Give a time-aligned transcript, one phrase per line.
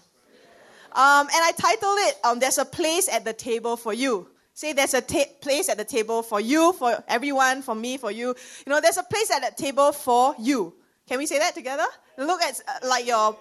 [1.27, 4.31] and I titled it, um, There's a Place at the Table for You.
[4.57, 8.13] Say there's a ta- place at the table for you, for everyone, for me, for
[8.13, 8.29] you.
[8.29, 10.73] You know, there's a place at the table for you.
[11.09, 11.85] Can we say that together?
[12.17, 13.17] Look at uh, like your.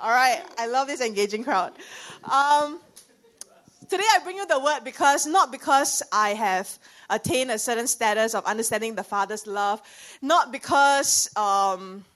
[0.00, 1.74] All right, I love this engaging crowd.
[2.24, 2.80] Um,
[3.90, 6.78] today I bring you the word because not because I have
[7.10, 9.82] attained a certain status of understanding the Father's love,
[10.22, 12.06] not because um,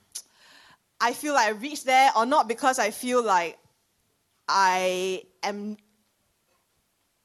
[1.02, 3.58] I feel like I reached there, or not because I feel like
[4.54, 5.78] I am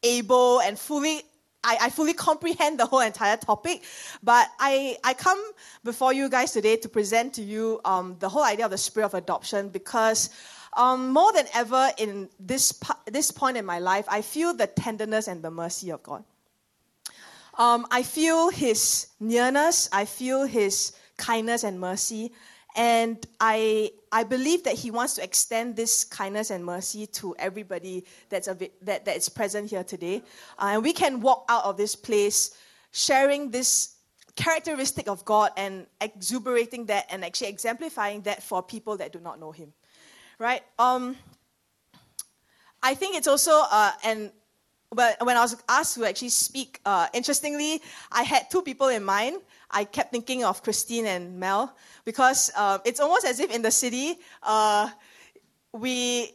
[0.02, 1.22] able and fully
[1.64, 3.84] I, I, fully comprehend the whole entire topic,
[4.24, 5.44] but I, I come
[5.84, 9.08] before you guys today to present to you um, the whole idea of the spirit
[9.08, 10.30] of adoption because
[10.78, 15.28] um, more than ever in this, this point in my life, I feel the tenderness
[15.28, 16.24] and the mercy of God.
[17.58, 22.32] Um, I feel His nearness, I feel His kindness and mercy,
[22.78, 28.06] and I, I believe that he wants to extend this kindness and mercy to everybody
[28.30, 30.24] that's, a, that, that is present here today.
[30.58, 32.58] Uh, and we can walk out of this place
[32.92, 33.96] sharing this
[34.36, 39.40] characteristic of God and exuberating that and actually exemplifying that for people that do not
[39.40, 39.74] know him.
[40.40, 40.62] Right?
[40.78, 41.18] Um,
[42.82, 44.32] I think it's also, uh, and
[44.90, 49.42] when I was asked to actually speak, uh, interestingly, I had two people in mind.
[49.70, 53.72] I kept thinking of Christine and Mel because uh, it's almost as if in the
[53.72, 54.90] city, uh,
[55.74, 56.32] we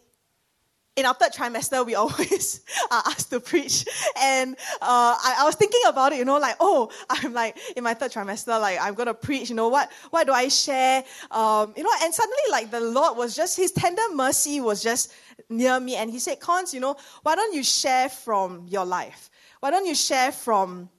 [0.96, 2.60] in our third trimester, we always
[2.90, 3.86] are asked to preach.
[4.20, 7.84] And uh, I, I, was thinking about it, you know, like, oh, I'm like, in
[7.84, 11.04] my third trimester, like, I'm to preach, you know, what, what do I share?
[11.30, 15.12] Um, you know, and suddenly, like, the Lord was just, his tender mercy was just
[15.48, 15.96] near me.
[15.96, 19.30] And he said, Cons, you know, why don't you share from your life?
[19.60, 20.90] Why don't you share from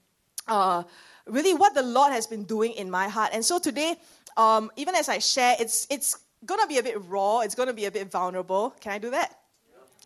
[0.47, 0.83] uh,
[1.28, 3.31] really what the Lord has been doing in my heart?
[3.34, 3.95] And so today,
[4.38, 6.17] um, even as I share, it's, it's
[6.61, 8.75] to be a bit raw, it's to be a bit vulnerable.
[8.79, 9.42] Can I do that?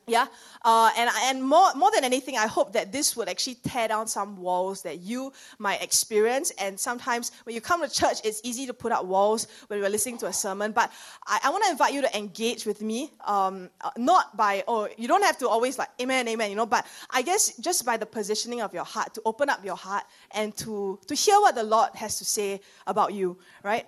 [0.09, 0.28] Yeah,
[0.63, 4.07] uh, and and more more than anything, I hope that this would actually tear down
[4.07, 6.50] some walls that you might experience.
[6.51, 9.90] And sometimes when you come to church, it's easy to put up walls when we're
[9.90, 10.72] listening to a sermon.
[10.72, 10.94] But
[11.28, 14.88] I, I want to invite you to engage with me, um, uh, not by oh
[14.97, 16.66] you don't have to always like amen amen, you know.
[16.66, 20.06] But I guess just by the positioning of your heart, to open up your heart
[20.31, 23.85] and to to hear what the Lord has to say about you, right?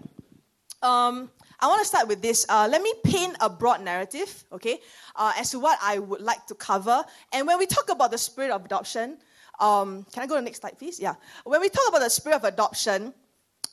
[0.81, 1.30] Um,
[1.61, 2.45] I want to start with this.
[2.47, 4.79] Uh, let me paint a broad narrative, okay,
[5.15, 7.03] uh, as to what I would like to cover.
[7.33, 9.17] And when we talk about the spirit of adoption,
[9.59, 10.99] um, can I go to the next slide, please?
[10.99, 11.15] Yeah.
[11.43, 13.13] When we talk about the spirit of adoption,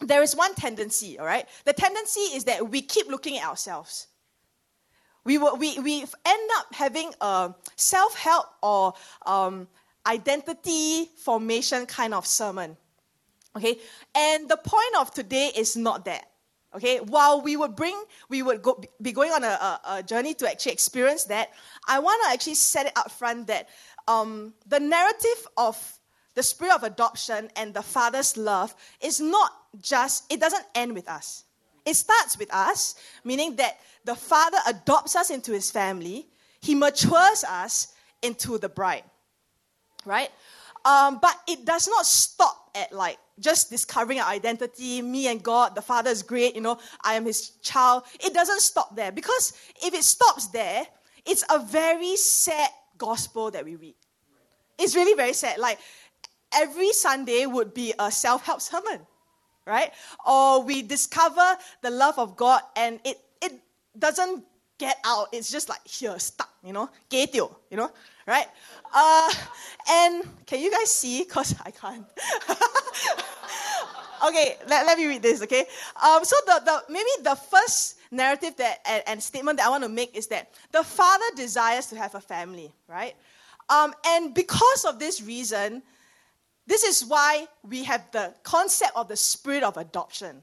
[0.00, 1.46] there is one tendency, all right?
[1.64, 4.08] The tendency is that we keep looking at ourselves.
[5.24, 8.94] We, we, we end up having a self help or
[9.26, 9.68] um,
[10.06, 12.76] identity formation kind of sermon.
[13.56, 13.78] Okay?
[14.14, 16.30] And the point of today is not that.
[16.76, 17.98] Okay, while we would bring,
[18.28, 21.52] we would go, be going on a, a, a, journey to actually experience that.
[21.88, 23.70] I want to actually set it up front that
[24.06, 25.98] um, the narrative of
[26.34, 31.08] the spirit of adoption and the father's love is not just, it doesn't end with
[31.08, 31.44] us.
[31.86, 36.28] It starts with us, meaning that the father adopts us into his family,
[36.60, 39.04] he matures us into the bride,
[40.04, 40.28] right?
[40.86, 45.74] Um, but it does not stop at like just discovering our identity, me and God,
[45.74, 48.04] the Father is great, you know, I am His child.
[48.24, 49.52] It doesn't stop there because
[49.82, 50.86] if it stops there,
[51.26, 53.96] it's a very sad gospel that we read.
[54.78, 55.58] It's really very sad.
[55.58, 55.80] Like
[56.54, 59.00] every Sunday would be a self help sermon,
[59.66, 59.90] right?
[60.24, 63.54] Or we discover the love of God and it, it
[63.98, 64.44] doesn't
[64.78, 65.28] get out.
[65.32, 67.90] It's just like here, stuck, you know, 给丢, you know,
[68.26, 68.46] right?
[68.94, 69.32] Uh,
[69.90, 71.24] and can you guys see?
[71.24, 72.04] Because I can't.
[74.28, 75.64] okay, let, let me read this, okay?
[76.02, 79.84] Um, so the, the maybe the first narrative that and, and, statement that I want
[79.84, 83.14] to make is that the father desires to have a family, right?
[83.68, 85.82] Um, and because of this reason,
[86.66, 90.42] this is why we have the concept of the spirit of adoption.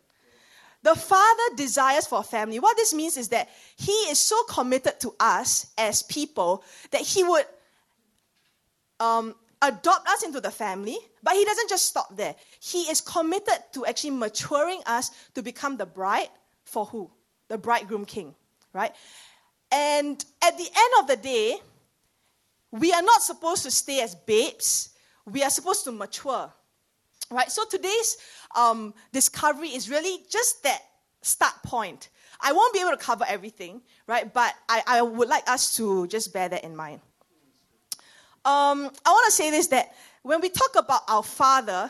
[0.84, 2.60] The father desires for a family.
[2.60, 7.24] What this means is that he is so committed to us as people that he
[7.24, 7.46] would
[9.04, 12.36] um, adopt us into the family, but he doesn't just stop there.
[12.60, 16.30] He is committed to actually maturing us to become the bride
[16.66, 17.12] for who?
[17.50, 18.34] The bridegroom king,
[18.72, 18.94] right?
[19.72, 21.58] And at the end of the day,
[22.72, 24.90] we are not supposed to stay as babes.
[25.26, 26.52] we are supposed to mature.
[27.32, 27.52] Right?
[27.52, 28.18] So today's
[28.56, 30.82] um, discovery is really just that
[31.22, 32.10] start point.
[32.42, 34.32] I won't be able to cover everything, right?
[34.32, 37.00] But I, I would like us to just bear that in mind.
[38.46, 41.90] Um, I want to say this that when we talk about our Father,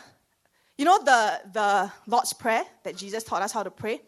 [0.78, 4.00] you know the, the Lord's Prayer that Jesus taught us how to pray?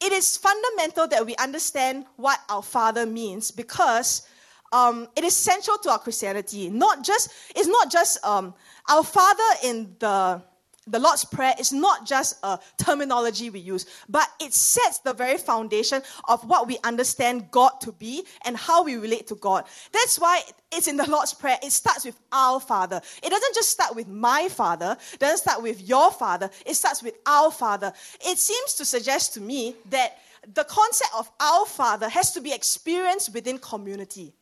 [0.00, 4.26] It is fundamental that we understand what our Father means because
[4.72, 6.70] um, it is central to our Christianity.
[6.70, 8.54] Not just, it's not just um,
[8.88, 10.42] our Father in the
[10.90, 15.38] the Lord's Prayer is not just a terminology we use, but it sets the very
[15.38, 19.64] foundation of what we understand God to be and how we relate to God.
[19.92, 20.42] That's why
[20.72, 21.58] it's in the Lord's Prayer.
[21.62, 23.00] It starts with our Father.
[23.22, 27.02] It doesn't just start with my Father, it doesn't start with your Father, it starts
[27.02, 27.92] with our Father.
[28.24, 30.18] It seems to suggest to me that
[30.54, 34.32] the concept of our Father has to be experienced within community.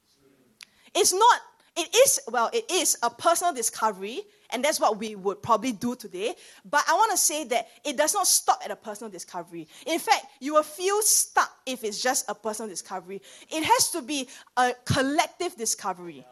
[0.94, 1.40] It's not,
[1.76, 5.94] it is, well, it is a personal discovery and that's what we would probably do
[5.96, 6.34] today.
[6.69, 9.69] But I want to say that it does not stop at a personal discovery.
[9.87, 13.22] In fact, you will feel stuck if it's just a personal discovery.
[13.50, 16.25] It has to be a collective discovery.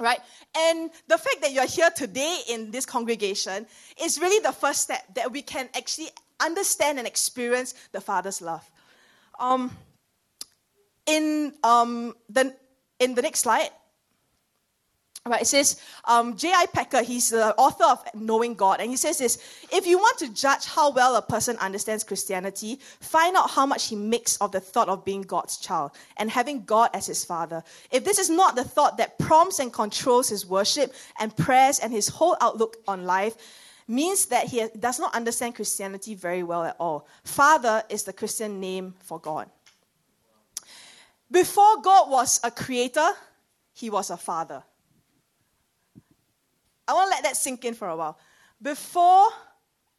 [0.00, 0.20] Right?
[0.56, 3.66] And the fact that you're here today in this congregation
[4.00, 6.08] is really the first step that we can actually
[6.40, 8.68] understand and experience the Father's love.
[9.40, 9.76] Um,
[11.06, 12.54] in, um, the,
[13.00, 13.70] in the next slide,
[15.28, 16.66] Right, it says, um, J.I.
[16.72, 19.38] Packer, he's the author of Knowing God, and he says this
[19.70, 23.88] If you want to judge how well a person understands Christianity, find out how much
[23.88, 27.62] he makes of the thought of being God's child and having God as his father.
[27.90, 31.92] If this is not the thought that prompts and controls his worship and prayers and
[31.92, 33.36] his whole outlook on life,
[33.88, 37.06] means that he does not understand Christianity very well at all.
[37.24, 39.48] Father is the Christian name for God.
[41.30, 43.10] Before God was a creator,
[43.72, 44.62] he was a father.
[46.88, 48.18] I want to let that sink in for a while.
[48.60, 49.28] Before,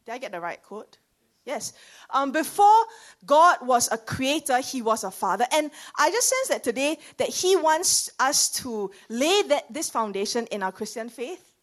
[0.05, 0.97] did I get the right quote?
[1.45, 1.73] Yes.
[2.09, 2.85] Um, before
[3.25, 5.45] God was a creator, He was a father.
[5.51, 10.45] And I just sense that today that He wants us to lay that, this foundation
[10.47, 11.53] in our Christian faith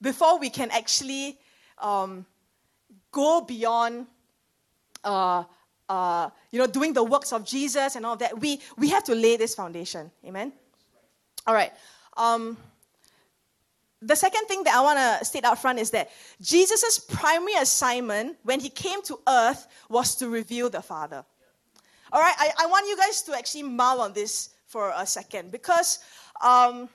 [0.00, 1.38] before we can actually
[1.78, 2.24] um,
[3.12, 4.06] go beyond,
[5.04, 5.44] uh,
[5.88, 8.40] uh, you know, doing the works of Jesus and all that.
[8.40, 10.10] We, we have to lay this foundation.
[10.24, 10.52] Amen?
[11.46, 11.72] All right.
[12.16, 12.56] Um,
[14.02, 16.10] the second thing that I want to state out front is that
[16.40, 21.24] Jesus' primary assignment when he came to earth was to reveal the Father.
[22.12, 25.52] All right, I, I want you guys to actually mull on this for a second
[25.52, 25.98] because
[26.40, 26.88] um,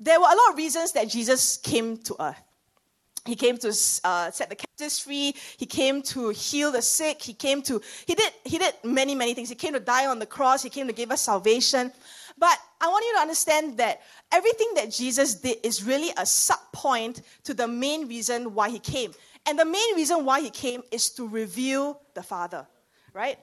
[0.00, 2.42] there were a lot of reasons that Jesus came to earth.
[3.24, 3.68] He came to
[4.04, 5.34] uh, set the captives free.
[5.58, 7.20] He came to heal the sick.
[7.20, 9.50] He came to, he did, he did many, many things.
[9.50, 10.62] He came to die on the cross.
[10.62, 11.92] He came to give us salvation.
[12.38, 16.58] But I want you to understand that everything that Jesus did is really a sub
[16.72, 19.12] point to the main reason why he came.
[19.46, 22.66] And the main reason why he came is to reveal the Father,
[23.12, 23.38] right?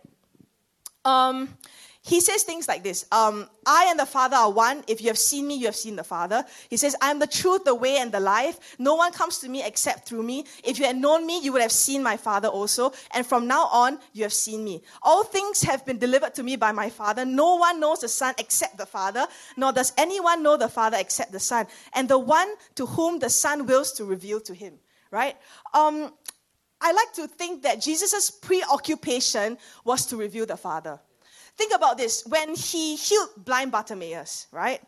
[1.03, 1.49] Um,
[2.05, 4.83] he says things like this um, I and the Father are one.
[4.87, 6.45] If you have seen me, you have seen the Father.
[6.69, 8.75] He says, I am the truth, the way, and the life.
[8.77, 10.45] No one comes to me except through me.
[10.63, 12.93] If you had known me, you would have seen my Father also.
[13.15, 14.83] And from now on, you have seen me.
[15.01, 17.25] All things have been delivered to me by my Father.
[17.25, 19.25] No one knows the Son except the Father,
[19.57, 23.31] nor does anyone know the Father except the Son, and the one to whom the
[23.31, 24.75] Son wills to reveal to him.
[25.09, 25.35] Right?
[25.73, 26.13] Um,
[26.81, 30.99] I like to think that Jesus' preoccupation was to reveal the Father.
[31.57, 32.25] Think about this.
[32.25, 34.81] When he healed blind Bartimaeus, right?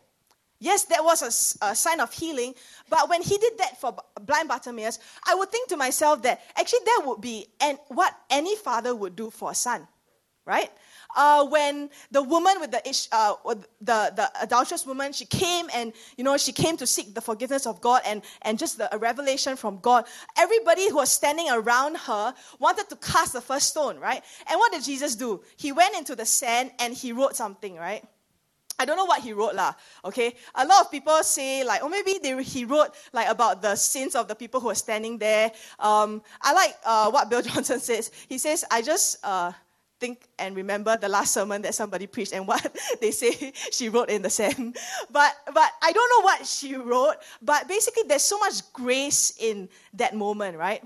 [0.60, 2.56] Yes, that was a, a, sign of healing,
[2.90, 4.98] but when he did that for blind Bartimaeus,
[5.28, 9.16] I would think to myself that actually that would be and what any father would
[9.16, 9.88] do for a son,
[10.46, 10.72] right?
[11.16, 13.34] Uh, when the woman with the, uh,
[13.82, 17.66] the, the adulterous woman, she came and, you know, she came to seek the forgiveness
[17.66, 20.06] of God and, and just the, a revelation from God.
[20.38, 24.24] Everybody who was standing around her wanted to cast the first stone, right?
[24.50, 25.42] And what did Jesus do?
[25.56, 28.04] He went into the sand and he wrote something, right?
[28.80, 29.74] I don't know what he wrote lah.
[30.06, 33.76] Okay, a lot of people say like, oh, maybe they, he wrote like about the
[33.76, 35.52] sins of the people who are standing there.
[35.80, 38.12] Um, I like uh, what Bill Johnson says.
[38.30, 39.52] He says, "I just uh,
[40.00, 44.10] think and remember the last sermon that somebody preached and what they say she wrote
[44.10, 44.78] in the sand.
[45.12, 49.70] But but I don't know what she wrote, but basically there's so much grace in
[49.94, 50.84] that moment, right?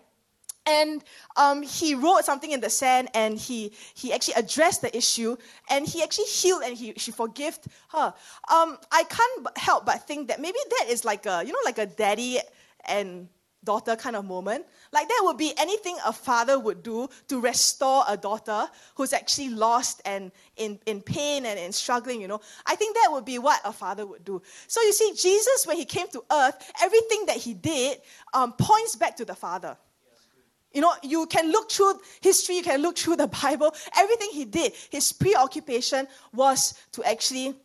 [0.65, 1.03] And
[1.37, 5.35] um, he wrote something in the sand, and he he actually addressed the issue,
[5.69, 7.57] and he actually healed, and he she forgave
[7.89, 8.13] her.
[8.49, 11.79] Um, I can't help but think that maybe that is like a you know like
[11.79, 12.39] a daddy
[12.85, 13.27] and
[13.63, 14.65] daughter kind of moment.
[14.91, 19.49] Like that would be anything a father would do to restore a daughter who's actually
[19.49, 22.41] lost and in, in pain and in struggling, you know.
[22.65, 24.41] I think that would be what a father would do.
[24.67, 27.99] So you see, Jesus, when he came to earth, everything that he did
[28.33, 29.77] um, points back to the Father.
[30.73, 33.73] You know, you can look through history, you can look through the Bible.
[33.97, 37.55] Everything he did, his preoccupation was to actually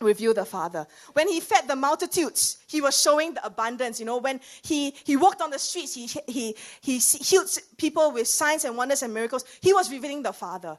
[0.00, 0.86] reveal the Father.
[1.12, 3.98] When he fed the multitudes, he was showing the abundance.
[3.98, 8.28] You know, when he, he walked on the streets, he, he, he healed people with
[8.28, 10.78] signs and wonders and miracles, he was revealing the Father.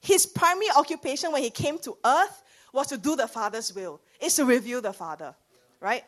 [0.00, 2.42] His primary occupation when he came to earth
[2.72, 5.34] was to do the Father's will, is to reveal the Father,
[5.80, 6.04] right?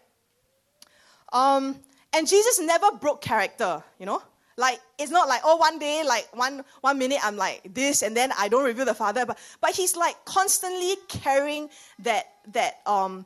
[1.33, 1.81] Um,
[2.12, 4.23] and Jesus never broke character, you know?
[4.59, 8.17] Like it's not like oh one day like one one minute I'm like this and
[8.17, 13.25] then I don't reveal the Father, but but he's like constantly carrying that that um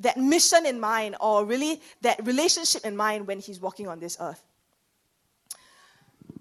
[0.00, 4.16] that mission in mind or really that relationship in mind when he's walking on this
[4.20, 4.42] earth.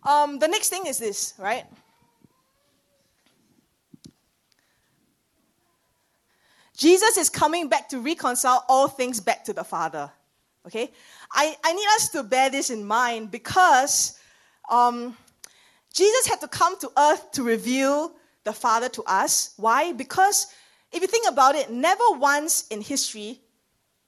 [0.04, 1.66] Um, the next thing is this, right?
[6.76, 10.10] Jesus is coming back to reconcile all things back to the Father.
[10.66, 10.92] Okay?
[11.32, 14.18] I, I need us to bear this in mind because
[14.70, 15.16] um,
[15.94, 18.14] Jesus had to come to earth to reveal
[18.44, 19.54] the Father to us.
[19.58, 19.94] Why?
[19.94, 20.48] Because
[20.92, 23.40] if you think about it, never once in history,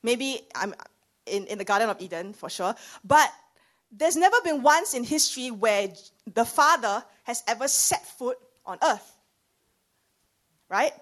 [0.02, 0.74] maybe I'm
[1.26, 3.32] in, in the Garden of Eden for sure, but
[3.92, 5.90] there's never been once in history where
[6.34, 9.18] the Father has ever set foot on earth.
[10.70, 10.94] Right?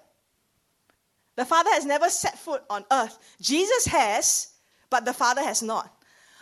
[1.36, 3.18] The Father has never set foot on earth.
[3.40, 4.48] Jesus has,
[4.90, 5.90] but the Father has not.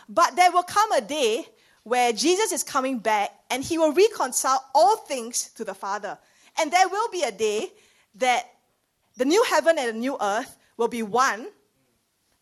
[0.09, 1.45] But there will come a day
[1.83, 6.17] where Jesus is coming back and he will reconcile all things to the Father.
[6.59, 7.71] And there will be a day
[8.15, 8.49] that
[9.17, 11.47] the new heaven and the new earth will be one,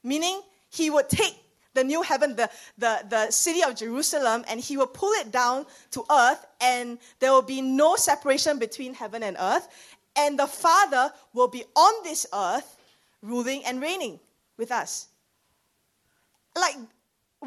[0.03, 1.36] meaning he would take
[1.74, 5.65] the new heaven, the, the, the city of Jerusalem, and he will pull it down
[5.91, 9.67] to earth, and there will be no separation between heaven and earth.
[10.15, 12.77] And the Father will be on this earth,
[13.22, 14.19] ruling and reigning
[14.58, 15.08] with us.
[16.55, 16.75] Like,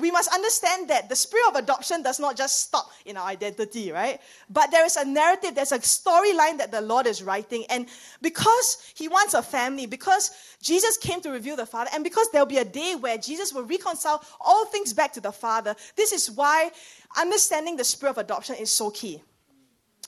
[0.00, 3.92] we must understand that the spirit of adoption does not just stop in our identity,
[3.92, 4.20] right?
[4.48, 7.66] But there is a narrative, there's a storyline that the Lord is writing.
[7.68, 7.86] And
[8.22, 12.46] because He wants a family, because Jesus came to reveal the Father, and because there'll
[12.46, 16.30] be a day where Jesus will reconcile all things back to the Father, this is
[16.30, 16.70] why
[17.18, 19.20] understanding the spirit of adoption is so key.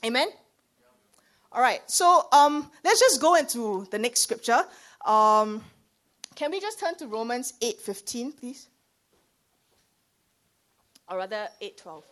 [0.02, 0.28] Amen?
[1.52, 4.64] All right, so um, let's just go into the next scripture.
[5.04, 5.62] Um,
[6.34, 8.68] can we just turn to Romans 8 15, please?
[11.08, 12.02] Or rather 8:12.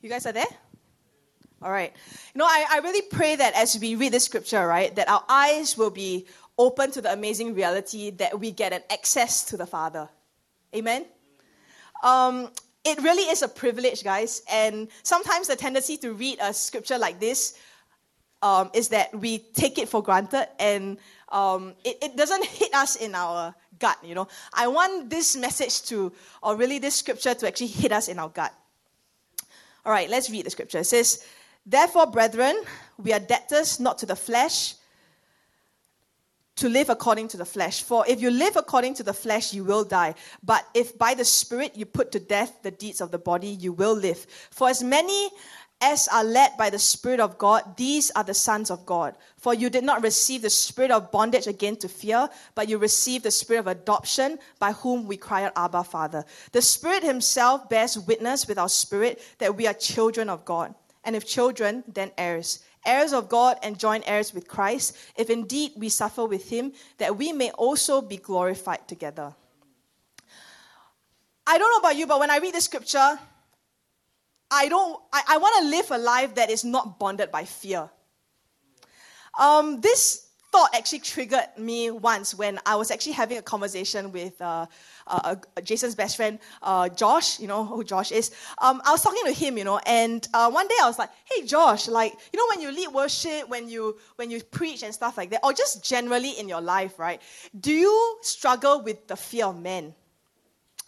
[0.00, 0.46] You guys are there?
[1.62, 1.92] All right.
[2.34, 5.22] You know, I, I really pray that as we read this scripture, right, that our
[5.28, 9.66] eyes will be open to the amazing reality that we get an access to the
[9.66, 10.08] Father.
[10.74, 11.04] Amen?
[12.02, 12.50] Um,
[12.82, 14.42] it really is a privilege, guys.
[14.50, 17.58] And sometimes the tendency to read a scripture like this
[18.40, 20.96] um, is that we take it for granted and
[21.28, 24.28] um, it, it doesn't hit us in our gut, you know.
[24.52, 28.28] I want this message to, or really this scripture to actually hit us in our
[28.28, 28.54] gut.
[29.84, 30.78] All right, let's read the scripture.
[30.78, 31.24] It says,
[31.66, 32.56] Therefore, brethren,
[32.98, 34.74] we are debtors not to the flesh
[36.60, 37.82] to live according to the flesh.
[37.82, 40.14] For if you live according to the flesh, you will die.
[40.42, 43.72] But if by the Spirit you put to death the deeds of the body, you
[43.72, 44.26] will live.
[44.50, 45.30] For as many
[45.80, 49.14] as are led by the Spirit of God, these are the sons of God.
[49.38, 53.24] For you did not receive the spirit of bondage again to fear, but you received
[53.24, 56.24] the spirit of adoption by whom we cry out, Abba, Father.
[56.52, 60.74] The Spirit Himself bears witness with our spirit that we are children of God.
[61.04, 62.62] And if children, then heirs.
[62.84, 67.16] Heirs of God and joint heirs with Christ, if indeed we suffer with Him, that
[67.16, 69.34] we may also be glorified together.
[71.46, 73.18] I don't know about you, but when I read the scripture,
[74.50, 77.88] I don't, I, I want to live a life that is not bonded by fear.
[79.38, 84.40] Um, this thought actually triggered me once when I was actually having a conversation with
[84.42, 84.66] uh,
[85.06, 87.38] uh, Jason's best friend, uh, Josh.
[87.38, 88.32] You know who Josh is.
[88.60, 91.10] Um, I was talking to him, you know, and uh, one day I was like,
[91.24, 94.92] "Hey, Josh, like, you know, when you lead worship, when you when you preach and
[94.92, 97.22] stuff like that, or just generally in your life, right?
[97.58, 99.94] Do you struggle with the fear of men?"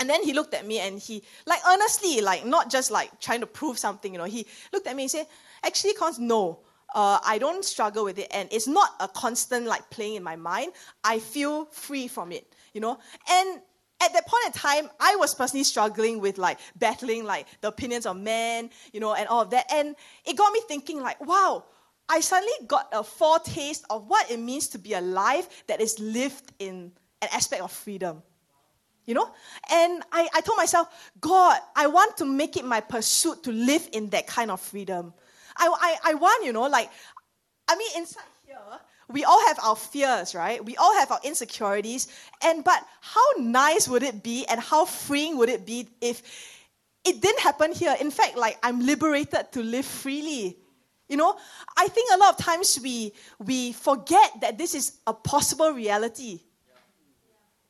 [0.02, 3.38] And then he looked at me and he, like earnestly, like not just like trying
[3.38, 5.26] to prove something, you know, he looked at me and said,
[5.62, 6.58] actually, Cons, no,
[6.92, 8.26] uh, I don't struggle with it.
[8.34, 10.72] And it's not a constant like playing in my mind.
[11.04, 12.98] I feel free from it, you know.
[13.30, 13.60] And
[14.02, 18.04] at that point in time, I was personally struggling with like battling like the opinions
[18.04, 19.66] of men, you know, and all of that.
[19.72, 19.94] And
[20.24, 21.62] it got me thinking like, wow,
[22.08, 25.96] I suddenly got a foretaste of what it means to be a life that is
[26.00, 26.90] lived in
[27.22, 28.24] an aspect of freedom.
[29.06, 29.30] You know?
[29.70, 33.88] And I, I told myself, God, I want to make it my pursuit to live
[33.92, 35.12] in that kind of freedom.
[35.56, 35.68] I,
[36.04, 36.90] I, I want, you know, like,
[37.68, 38.56] I mean, inside here,
[39.08, 40.64] we all have our fears, right?
[40.64, 42.08] We all have our insecurities.
[42.42, 46.22] And but how nice would it be and how freeing would it be if
[47.04, 47.94] it didn't happen here?
[48.00, 50.56] In fact, like I'm liberated to live freely.
[51.08, 51.36] You know,
[51.76, 56.40] I think a lot of times we we forget that this is a possible reality.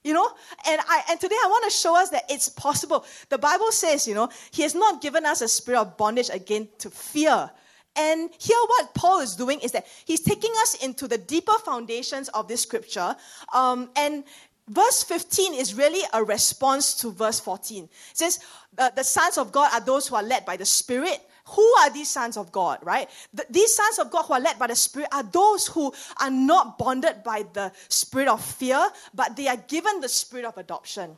[0.05, 0.29] You know,
[0.69, 3.05] and I and today I want to show us that it's possible.
[3.29, 6.69] The Bible says, you know, He has not given us a spirit of bondage again
[6.79, 7.51] to fear.
[7.95, 12.29] And here, what Paul is doing is that he's taking us into the deeper foundations
[12.31, 13.15] of this scripture.
[13.53, 14.25] Um, and
[14.69, 17.85] verse 15 is really a response to verse 14.
[17.85, 18.41] It says,
[18.77, 21.21] The sons of God are those who are led by the Spirit.
[21.49, 23.09] Who are these sons of God, right?
[23.35, 26.31] The, these sons of God who are led by the Spirit are those who are
[26.31, 31.17] not bonded by the spirit of fear, but they are given the spirit of adoption.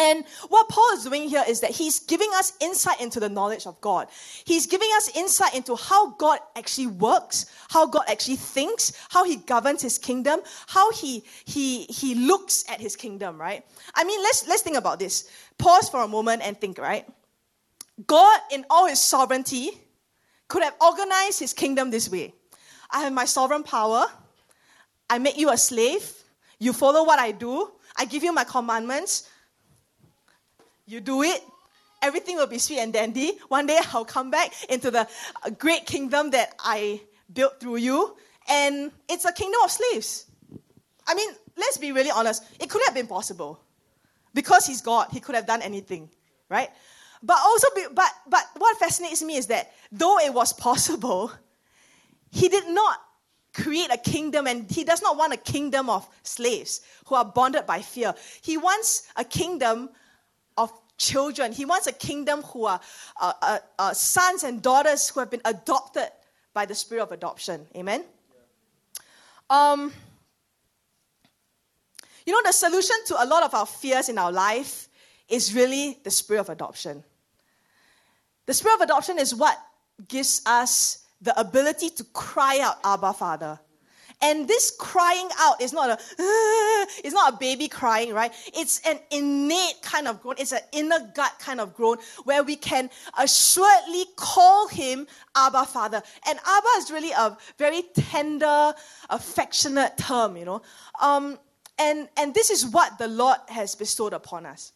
[0.00, 3.66] And what Paul is doing here is that he's giving us insight into the knowledge
[3.66, 4.08] of God.
[4.44, 9.36] He's giving us insight into how God actually works, how God actually thinks, how he
[9.36, 13.62] governs his kingdom, how he he he looks at his kingdom, right?
[13.94, 15.28] I mean, let's let's think about this.
[15.58, 17.06] Pause for a moment and think, right?
[18.06, 19.70] God, in all his sovereignty,
[20.48, 22.34] could have organized his kingdom this way
[22.90, 24.06] I have my sovereign power,
[25.08, 26.12] I make you a slave,
[26.58, 29.28] you follow what I do, I give you my commandments,
[30.86, 31.42] you do it,
[32.02, 33.32] everything will be sweet and dandy.
[33.48, 35.06] One day I'll come back into the
[35.44, 37.00] uh, great kingdom that I
[37.32, 38.16] built through you,
[38.48, 40.26] and it's a kingdom of slaves.
[41.06, 43.60] I mean, let's be really honest, it could have been possible.
[44.32, 46.08] Because he's God, he could have done anything,
[46.48, 46.70] right?
[47.22, 51.30] But also, be, but, but what fascinates me is that though it was possible,
[52.30, 52.98] he did not
[53.52, 57.66] create a kingdom and he does not want a kingdom of slaves who are bonded
[57.66, 58.14] by fear.
[58.42, 59.90] He wants a kingdom
[60.56, 61.52] of children.
[61.52, 62.80] He wants a kingdom who are
[63.20, 66.08] uh, uh, uh, sons and daughters who have been adopted
[66.54, 67.66] by the spirit of adoption.
[67.76, 68.04] Amen?
[69.48, 69.92] Um,
[72.24, 74.88] you know, the solution to a lot of our fears in our life
[75.28, 77.02] is really the spirit of adoption.
[78.50, 79.56] The spirit of adoption is what
[80.08, 83.60] gives us the ability to cry out, Abba, Father.
[84.20, 88.32] And this crying out is not a, it's not a baby crying, right?
[88.52, 90.34] It's an innate kind of groan.
[90.36, 96.02] It's an inner gut kind of groan where we can assuredly call him Abba Father.
[96.26, 98.74] And Abba is really a very tender,
[99.10, 100.62] affectionate term, you know.
[101.00, 101.38] Um,
[101.78, 104.72] and, and this is what the Lord has bestowed upon us.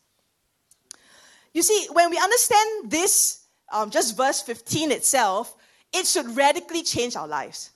[1.52, 3.40] You see, when we understand this
[3.72, 5.56] um, just verse 15 itself,
[5.92, 7.70] it should radically change our lives.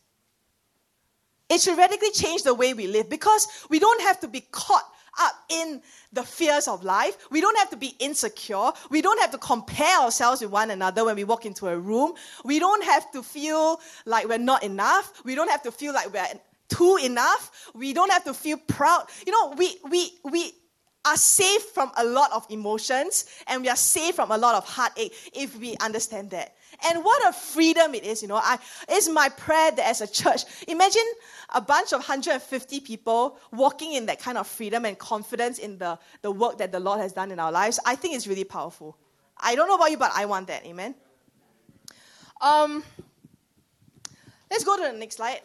[1.49, 4.85] It should radically change the way we live because we don't have to be caught
[5.21, 5.81] up in
[6.13, 7.17] the fears of life.
[7.31, 8.71] We don't have to be insecure.
[8.91, 12.13] We don't have to compare ourselves with one another when we walk into a room.
[12.45, 15.25] We don't have to feel like we're not enough.
[15.25, 16.27] We don't have to feel like we're
[16.69, 17.71] too enough.
[17.75, 19.07] We don't have to feel proud.
[19.27, 20.53] You know, we, we, we,
[21.09, 24.65] are safe from a lot of emotions and we are safe from a lot of
[24.65, 26.55] heartache if we understand that.
[26.87, 28.37] And what a freedom it is, you know.
[28.37, 31.03] I, it's my prayer that as a church, imagine
[31.55, 35.99] a bunch of 150 people walking in that kind of freedom and confidence in the,
[36.23, 37.81] the work that the Lord has done in our lives.
[37.85, 38.97] I think it's really powerful.
[39.39, 40.65] I don't know about you, but I want that.
[40.67, 40.95] Amen.
[42.41, 42.85] Um,
[44.51, 45.41] let's go to the next slide.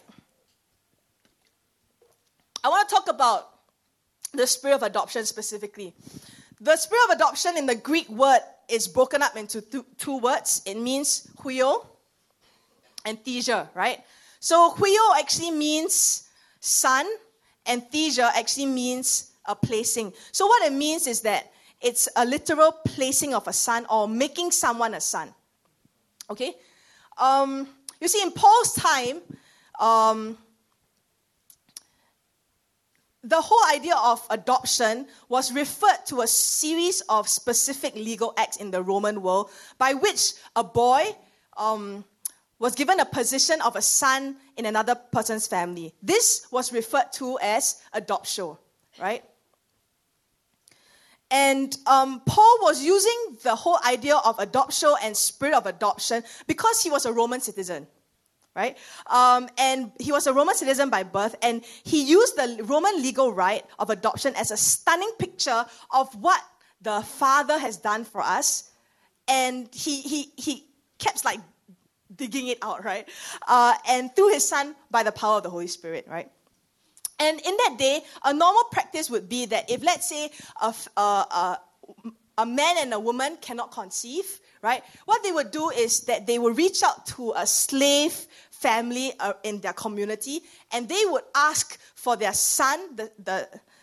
[2.63, 3.52] I want to talk about
[4.33, 5.93] the spirit of adoption specifically.
[6.59, 10.61] The spirit of adoption in the Greek word is broken up into two, two words.
[10.65, 11.85] It means huio
[13.05, 13.99] and thesia, right?
[14.39, 17.05] So huio actually means son,
[17.65, 20.13] and thesia actually means a placing.
[20.31, 24.51] So what it means is that it's a literal placing of a son or making
[24.51, 25.33] someone a son.
[26.29, 26.55] Okay?
[27.17, 27.67] Um,
[27.99, 29.21] you see, in Paul's time,
[29.79, 30.37] um,
[33.23, 38.69] the whole idea of adoption was referred to a series of specific legal acts in
[38.69, 41.03] the Roman world by which a boy
[41.55, 42.03] um,
[42.59, 45.93] was given a position of a son in another person's family.
[46.01, 48.57] This was referred to as adoption,
[48.99, 49.23] right?
[51.31, 56.83] And um, Paul was using the whole idea of adoption and spirit of adoption because
[56.83, 57.87] he was a Roman citizen
[58.55, 58.77] right?
[59.07, 63.33] Um, and he was a Roman citizen by birth, and he used the Roman legal
[63.33, 66.41] right of adoption as a stunning picture of what
[66.81, 68.69] the Father has done for us.
[69.27, 70.65] And he, he, he
[70.99, 71.39] kept like
[72.15, 73.07] digging it out, right?
[73.47, 76.29] Uh, and through his Son by the power of the Holy Spirit, right?
[77.19, 80.29] And in that day, a normal practice would be that if, let's say,
[80.61, 81.59] a, a, a,
[82.39, 84.83] a man and a woman cannot conceive, right?
[85.05, 88.27] What they would do is that they would reach out to a slave
[88.63, 93.37] family uh, in their community and they would ask for their son, the, the,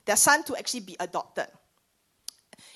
[0.07, 1.49] their son to actually be adopted.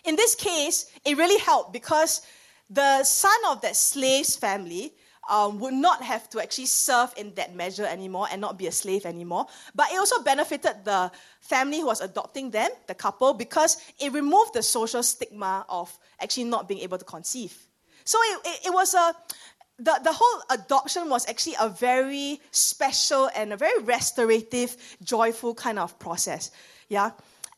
[0.04, 2.20] In this case, it really helped because
[2.68, 4.92] the son of that slave's family
[5.30, 8.72] um, would not have to actually serve in that measure anymore and not be a
[8.72, 9.46] slave anymore.
[9.74, 14.52] But it also benefited the family who was adopting them, the couple, because it removed
[14.52, 17.56] the social stigma of actually not being able to conceive.
[18.04, 19.14] So it, it, it was a,
[19.78, 25.78] the, the whole adoption was actually a very special and a very restorative, joyful kind
[25.78, 26.50] of process.
[26.88, 27.10] Yeah.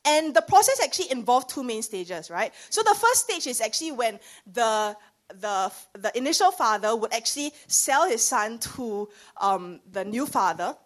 [0.05, 2.53] And the process actually involved two main stages, right?
[2.71, 4.97] So the first stage is actually when the
[5.41, 9.09] the, the initial father would actually sell his son to
[9.41, 10.77] um, the new father.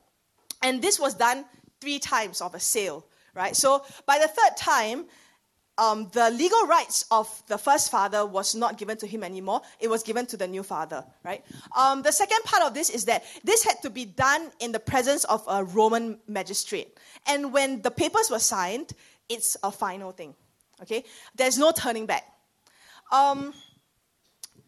[0.62, 1.44] And this was done
[1.78, 3.54] three times of a sale, right?
[3.54, 5.04] So by the third time,
[5.80, 9.62] um, the legal rights of the first father was not given to him anymore.
[9.80, 11.42] It was given to the new father, right?
[11.76, 14.78] Um, the second part of this is that this had to be done in the
[14.78, 16.98] presence of a Roman magistrate.
[17.26, 18.92] And when the papers were signed,
[19.30, 20.34] it's a final thing.
[20.82, 21.02] Okay?
[21.34, 22.24] There's no turning back.
[23.10, 23.54] Um,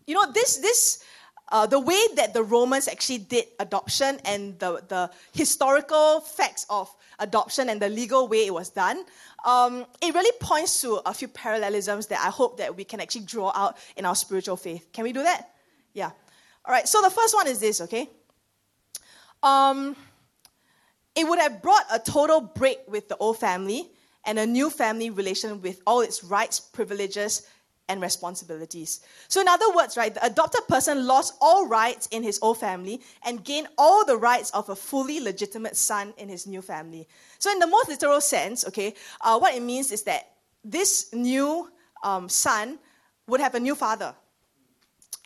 [0.06, 1.04] you know, this, this
[1.52, 6.92] uh, the way that the Romans actually did adoption and the, the historical facts of
[7.18, 9.04] adoption and the legal way it was done,
[9.44, 13.26] um, it really points to a few parallelisms that I hope that we can actually
[13.26, 14.88] draw out in our spiritual faith.
[14.92, 15.50] Can we do that?
[15.92, 16.10] Yeah.
[16.64, 16.88] All right.
[16.88, 17.82] So the first one is this.
[17.82, 18.08] Okay.
[19.42, 19.94] Um,
[21.14, 23.90] it would have brought a total break with the old family
[24.24, 27.46] and a new family relation with all its rights, privileges,
[27.92, 29.00] and responsibilities.
[29.28, 33.02] So, in other words, right, the adopted person lost all rights in his old family
[33.24, 37.06] and gained all the rights of a fully legitimate son in his new family.
[37.38, 40.30] So, in the most literal sense, okay, uh, what it means is that
[40.64, 41.70] this new
[42.02, 42.78] um, son
[43.28, 44.14] would have a new father.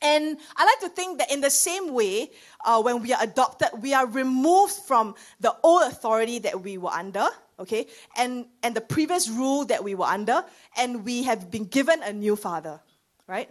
[0.02, 2.30] And I like to think that in the same way,
[2.64, 6.90] uh, when we are adopted, we are removed from the old authority that we were
[6.90, 7.28] under
[7.58, 10.44] okay, and, and the previous rule that we were under,
[10.76, 12.80] and we have been given a new father,
[13.26, 13.50] right?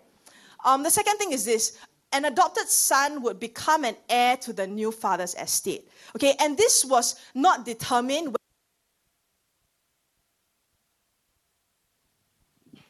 [0.64, 1.78] Um, the second thing is this
[2.14, 6.86] an adopted son would become an heir to the new father's estate, okay, and this
[6.86, 8.36] was not determined.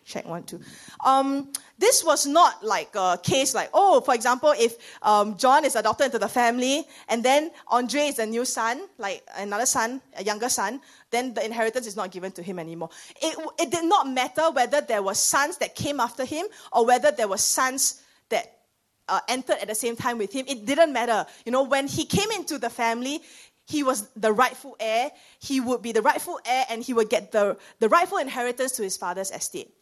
[0.05, 0.61] Check one, two.
[1.03, 5.75] Um, this was not like a case like, oh, for example, if um, John is
[5.75, 10.23] adopted into the family and then Andre is a new son, like another son, a
[10.23, 12.89] younger son, then the inheritance is not given to him anymore.
[13.19, 17.09] It, it did not matter whether there were sons that came after him or whether
[17.09, 18.59] there were sons that
[19.09, 20.45] uh, entered at the same time with him.
[20.47, 21.25] It didn't matter.
[21.47, 23.21] You know, when he came into the family,
[23.65, 25.09] he was the rightful heir.
[25.39, 28.83] He would be the rightful heir and he would get the, the rightful inheritance to
[28.83, 29.73] his father's estate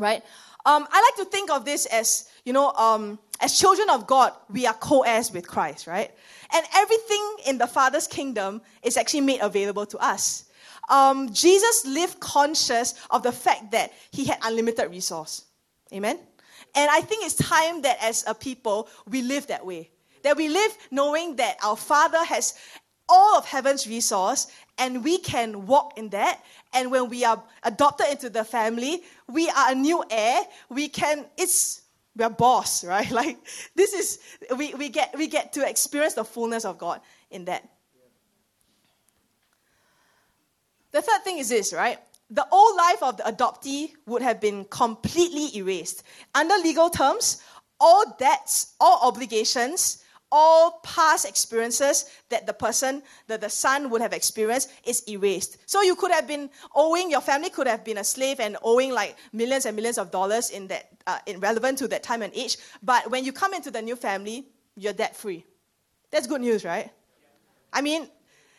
[0.00, 0.22] right?
[0.66, 4.32] Um, I like to think of this as, you know, um, as children of God,
[4.50, 6.10] we are co heirs with Christ, right?
[6.52, 10.44] And everything in the Father's kingdom is actually made available to us.
[10.88, 15.44] Um, Jesus lived conscious of the fact that he had unlimited resource.
[15.92, 16.18] Amen?
[16.74, 19.90] And I think it's time that as a people, we live that way.
[20.22, 22.54] That we live knowing that our Father has
[23.08, 26.42] all of heaven's resource and we can walk in that.
[26.72, 30.42] And when we are adopted into the family, we are a new heir.
[30.68, 31.82] We can, it's,
[32.16, 33.10] we're boss, right?
[33.10, 33.38] Like,
[33.74, 34.18] this is,
[34.56, 37.68] we, we, get, we get to experience the fullness of God in that.
[40.92, 41.98] The third thing is this, right?
[42.30, 46.02] The old life of the adoptee would have been completely erased.
[46.34, 47.42] Under legal terms,
[47.80, 54.12] all debts, all obligations, all past experiences that the person, that the son would have
[54.12, 55.58] experienced is erased.
[55.66, 58.92] So you could have been owing, your family could have been a slave and owing
[58.92, 62.32] like millions and millions of dollars in that, uh, in relevant to that time and
[62.34, 62.58] age.
[62.82, 65.44] But when you come into the new family, you're debt free.
[66.10, 66.90] That's good news, right?
[67.72, 68.08] I mean,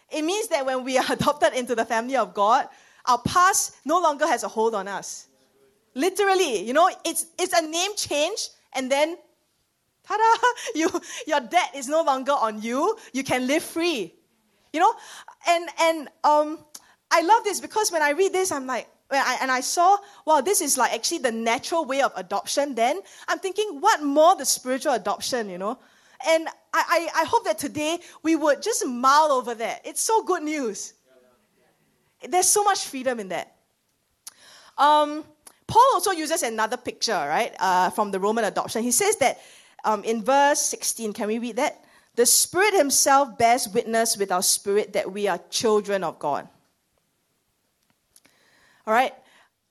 [0.09, 2.67] it means that when we are adopted into the family of God,
[3.05, 5.27] our past no longer has a hold on us.
[5.95, 9.17] Literally, you know, it's, it's a name change and then
[10.03, 10.47] Ta-da!
[10.75, 10.89] You,
[11.27, 12.97] your debt is no longer on you.
[13.13, 14.13] You can live free.
[14.73, 14.93] You know,
[15.49, 16.59] and and um,
[17.11, 20.39] I love this because when I read this, I'm like, I, and I saw, wow,
[20.39, 22.73] this is like actually the natural way of adoption.
[22.75, 25.49] Then I'm thinking, what more the spiritual adoption?
[25.49, 25.77] You know,
[26.25, 29.81] and I, I, I hope that today we would just mull over that.
[29.83, 30.93] It's so good news.
[32.27, 33.55] There's so much freedom in that.
[34.77, 35.25] Um,
[35.67, 38.83] Paul also uses another picture, right, uh, from the Roman adoption.
[38.83, 39.39] He says that
[39.83, 41.83] um, in verse 16, can we read that?
[42.15, 46.47] The Spirit Himself bears witness with our spirit that we are children of God.
[48.85, 49.13] All right?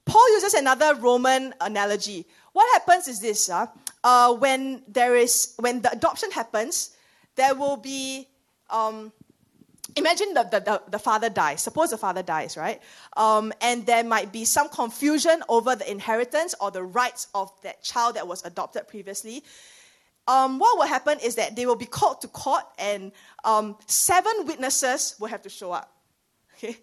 [0.07, 2.27] Paul uses another Roman analogy.
[2.53, 3.66] What happens is this uh,
[4.03, 6.96] uh, when there is when the adoption happens,
[7.37, 8.27] there will be
[8.70, 9.12] um,
[9.96, 11.61] imagine the, the, the, father dies.
[11.62, 12.81] Suppose the father dies, right?
[13.16, 17.83] Um, and there might be some confusion over the inheritance or the rights of that
[17.83, 19.42] child that was adopted previously.
[20.31, 23.11] Um, what will happen is that they will be called to court, and
[23.43, 25.93] um, seven witnesses will have to show up.
[26.55, 26.77] Okay?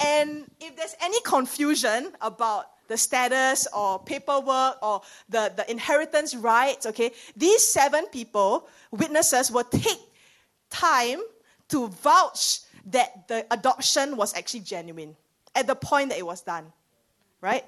[0.00, 6.86] And if there's any confusion about the status or paperwork or the, the inheritance rights,
[6.86, 10.00] okay, these seven people, witnesses, will take
[10.70, 11.20] time
[11.68, 15.14] to vouch that the adoption was actually genuine
[15.54, 16.72] at the point that it was done,
[17.42, 17.64] right?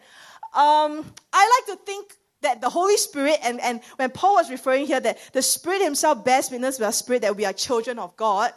[0.55, 4.87] Um, I like to think that the Holy Spirit, and, and when Paul was referring
[4.87, 8.16] here that the Spirit Himself bears witness with our spirit that we are children of
[8.16, 8.52] God,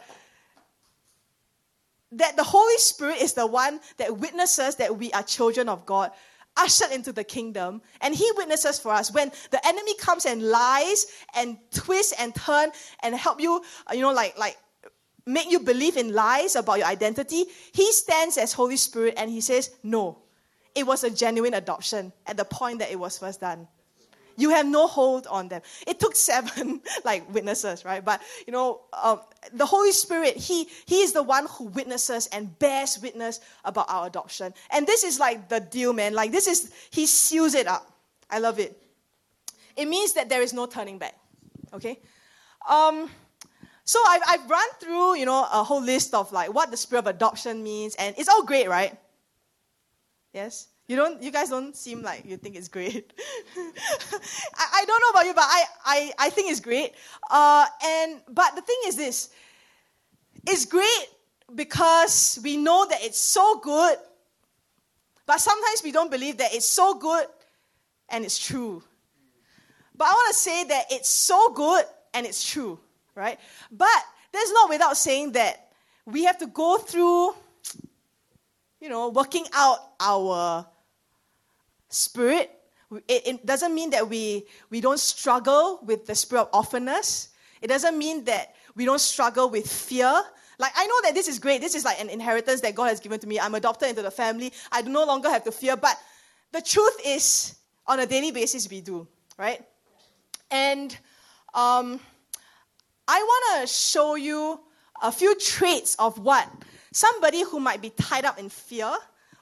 [2.12, 6.12] that the Holy Spirit is the one that witnesses that we are children of God,
[6.56, 9.12] ushered into the kingdom, and He witnesses for us.
[9.12, 12.70] When the enemy comes and lies and twists and turn
[13.02, 14.56] and help you, uh, you know, like like
[15.26, 19.40] make you believe in lies about your identity, he stands as Holy Spirit and he
[19.40, 20.18] says, No,
[20.74, 23.66] it was a genuine adoption at the point that it was first done.
[24.36, 25.62] You have no hold on them.
[25.86, 28.04] It took seven like witnesses, right?
[28.04, 29.20] But you know, um,
[29.52, 34.06] the Holy Spirit, he he is the one who witnesses and bears witness about our
[34.06, 34.52] adoption.
[34.70, 36.14] And this is like the deal, man.
[36.14, 37.90] Like this is he seals it up.
[38.30, 38.80] I love it.
[39.76, 41.14] It means that there is no turning back.
[41.72, 42.00] Okay.
[42.68, 43.10] Um,
[43.84, 47.00] so I've, I've run through, you know, a whole list of like what the spirit
[47.00, 48.98] of adoption means, and it's all great, right?
[50.32, 50.68] Yes?
[50.88, 53.12] You don't you guys don't seem like you think it's great.
[53.56, 56.94] I, I don't know about you, but I, I, I think it's great.
[57.30, 59.30] Uh, and but the thing is this
[60.46, 61.08] it's great
[61.54, 63.98] because we know that it's so good,
[65.26, 67.26] but sometimes we don't believe that it's so good
[68.08, 68.82] and it's true.
[69.96, 72.78] But I want to say that it's so good and it's true
[73.16, 73.40] right?
[73.72, 73.88] But
[74.30, 75.70] that's not without saying that
[76.04, 77.34] we have to go through,
[78.80, 80.64] you know, working out our
[81.88, 82.50] spirit.
[83.08, 87.28] It, it doesn't mean that we, we don't struggle with the spirit of orphanness.
[87.60, 90.12] It doesn't mean that we don't struggle with fear.
[90.58, 91.60] Like, I know that this is great.
[91.60, 93.40] This is like an inheritance that God has given to me.
[93.40, 94.52] I'm adopted into the family.
[94.70, 95.76] I no longer have to fear.
[95.76, 95.98] But
[96.52, 99.06] the truth is, on a daily basis, we do,
[99.38, 99.60] right?
[100.50, 100.96] And
[101.54, 102.00] um,
[103.08, 104.60] I want to show you
[105.02, 106.48] a few traits of what
[106.92, 108.92] somebody who might be tied up in fear,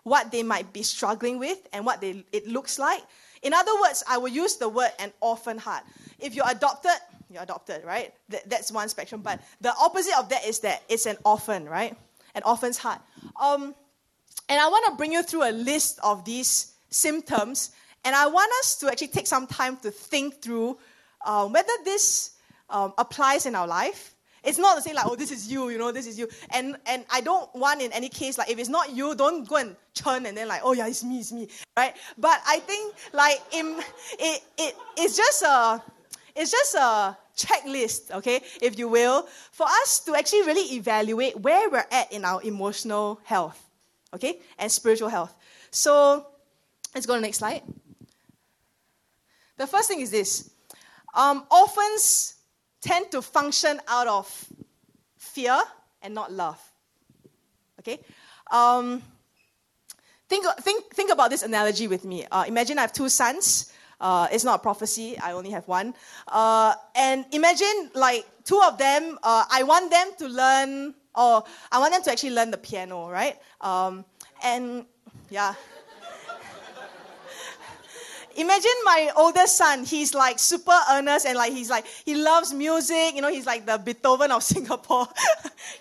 [0.05, 3.03] what they might be struggling with, and what they, it looks like.
[3.43, 5.85] In other words, I will use the word an orphan heart.
[6.19, 6.93] If you're adopted,
[7.31, 8.15] you're adopted, right?
[8.47, 9.21] that's one spectrum.
[9.21, 11.97] But the opposite of that is that it's an orphan, right?
[12.35, 13.01] An orphan's heart.
[13.41, 13.75] Um,
[14.49, 17.71] and I want to bring you through a list of these symptoms,
[18.05, 20.79] and I want us to actually take some time to think through
[21.25, 22.33] um, whether this
[22.71, 24.14] um, applies in our life.
[24.45, 26.29] It's not the same like, oh, this is you, you know, this is you.
[26.53, 29.57] And and I don't want in any case, like if it's not you, don't go
[29.57, 31.49] and churn and then like, oh yeah, it's me, it's me.
[31.77, 31.95] Right?
[32.19, 33.81] But I think like in,
[34.19, 35.83] it, it it's just a
[36.37, 41.69] it's just a checklist, okay, if you will, for us to actually really evaluate where
[41.71, 43.61] we're at in our emotional health,
[44.13, 45.35] okay, and spiritual health.
[45.71, 46.27] So
[46.95, 47.63] let's go to the next slide.
[49.57, 50.51] The first thing is this
[51.15, 52.34] um, orphans
[52.85, 54.29] tend to function out of
[55.17, 55.59] fear
[56.03, 56.61] and not love.
[57.81, 57.99] Okay?
[58.51, 59.03] Um,
[60.29, 62.27] think, think, think about this analogy with me.
[62.31, 63.73] Uh, imagine I have two sons.
[63.99, 65.95] Uh, it's not a prophecy, I only have one.
[66.29, 71.43] Uh, and imagine, like, two of them, uh, I want them to learn, or
[71.73, 73.39] I want them to actually learn the piano, right?
[73.63, 74.05] Um,
[74.43, 74.85] and
[75.31, 75.55] yeah
[78.37, 83.15] imagine my oldest son, he's like super earnest and like he's like, he loves music,
[83.15, 85.07] you know, he's like the Beethoven of Singapore.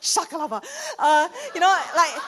[0.01, 0.63] Shakalaba.
[0.99, 2.21] Uh, you know, like,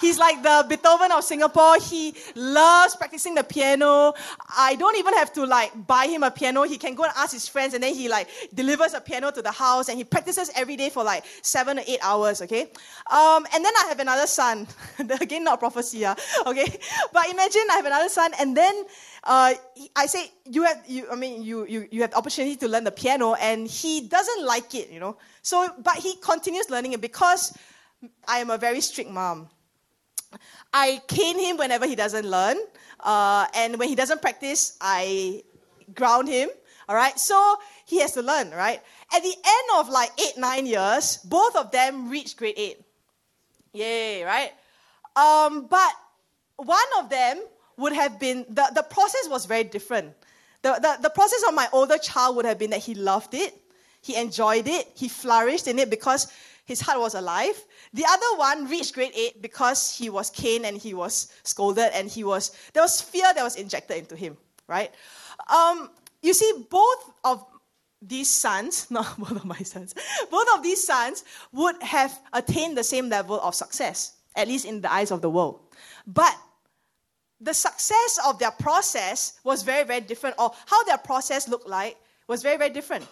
[0.00, 1.76] He's like the Beethoven of Singapore.
[1.80, 4.14] He loves practicing the piano.
[4.56, 6.62] I don't even have to like buy him a piano.
[6.62, 9.42] He can go and ask his friends and then he like delivers a piano to
[9.42, 12.62] the house and he practices every day for like seven or eight hours, okay?
[13.10, 14.66] Um, and then I have another son.
[15.20, 16.14] Again, not prophecy, yeah?
[16.46, 16.78] okay?
[17.12, 18.84] But imagine I have another son and then
[19.24, 19.54] uh,
[19.96, 22.92] I say, you have, you, I mean, you, you, you have opportunity to learn the
[22.92, 25.16] piano and he doesn't like it, you know?
[25.42, 27.56] So, but he continues learning it because
[28.26, 29.48] I am a very strict mom.
[30.72, 32.56] I cane him whenever he doesn't learn.
[33.00, 35.42] Uh, and when he doesn't practice, I
[35.94, 36.50] ground him.
[36.88, 37.18] All right.
[37.18, 38.80] So he has to learn, right?
[39.14, 42.80] At the end of like eight, nine years, both of them reached grade eight.
[43.72, 44.52] Yay, right?
[45.16, 45.92] Um, but
[46.56, 47.42] one of them
[47.76, 50.14] would have been, the, the process was very different.
[50.62, 53.54] The, the, the process of my older child would have been that he loved it,
[54.00, 56.32] he enjoyed it, he flourished in it because
[56.64, 57.64] his heart was alive.
[57.94, 62.08] The other one reached grade 8 because he was caned and he was scolded and
[62.08, 64.92] he was, there was fear that was injected into him, right?
[65.48, 65.90] Um,
[66.22, 67.44] you see, both of
[68.02, 69.94] these sons, not both of my sons,
[70.30, 74.80] both of these sons would have attained the same level of success, at least in
[74.80, 75.60] the eyes of the world.
[76.06, 76.36] But
[77.40, 81.96] the success of their process was very, very different, or how their process looked like
[82.26, 83.06] was very, very different.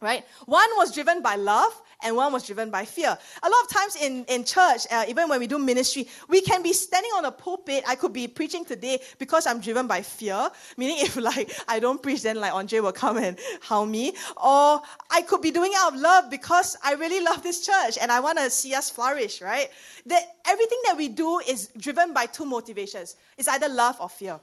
[0.00, 0.24] Right?
[0.46, 3.16] One was driven by love, and one was driven by fear.
[3.42, 6.62] A lot of times in, in church, uh, even when we do ministry, we can
[6.62, 7.84] be standing on a pulpit.
[7.86, 12.02] I could be preaching today because I'm driven by fear, meaning if like I don't
[12.02, 14.14] preach, then like Andre will come and howl me.
[14.36, 17.98] Or I could be doing it out of love because I really love this church
[18.00, 19.68] and I want to see us flourish, right?
[20.06, 23.16] That everything that we do is driven by two motivations.
[23.36, 24.40] It's either love or fear.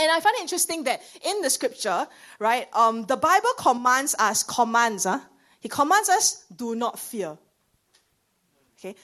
[0.00, 2.06] And I find it interesting that in the scripture,
[2.38, 5.20] right, um, the Bible commands us, commands, huh?
[5.60, 7.36] He commands us, do not fear.
[8.78, 8.94] Okay?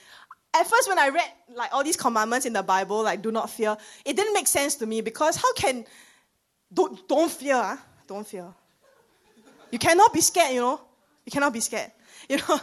[0.55, 3.49] At first, when I read like all these commandments in the Bible, like do not
[3.49, 5.85] fear, it didn't make sense to me because how can
[6.73, 7.77] don't, don't fear, huh?
[8.07, 8.47] don't fear.
[9.71, 10.81] You cannot be scared, you know.
[11.25, 11.91] You cannot be scared.
[12.29, 12.59] You know,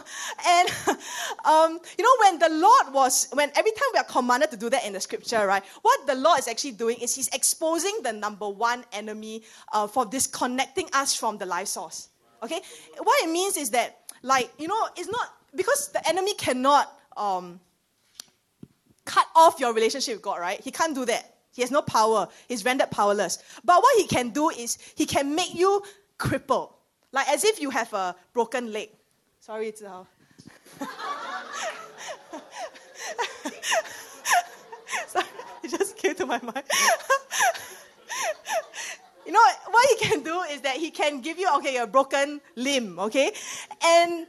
[0.47, 0.69] and
[1.45, 4.69] um, you know when the Lord was when every time we are commanded to do
[4.69, 5.63] that in the scripture, right?
[5.81, 9.41] What the Lord is actually doing is He's exposing the number one enemy
[9.73, 12.09] uh, for disconnecting us from the life source.
[12.43, 12.61] Okay?
[12.99, 17.59] What it means is that, like, you know, it's not because the enemy cannot um,
[19.05, 20.61] cut off your relationship with God, right?
[20.61, 21.37] He can't do that.
[21.53, 22.27] He has no power.
[22.47, 23.39] He's rendered powerless.
[23.63, 25.81] But what he can do is he can make you
[26.17, 26.73] crippled,
[27.11, 28.89] like as if you have a broken leg.
[29.45, 30.03] Sorry, it's uh,
[35.07, 35.25] Sorry,
[35.63, 36.63] it just came to my mind.
[39.23, 42.41] You know, what he can do is that he can give you, okay, a broken
[42.55, 43.33] limb, okay?
[43.83, 44.25] And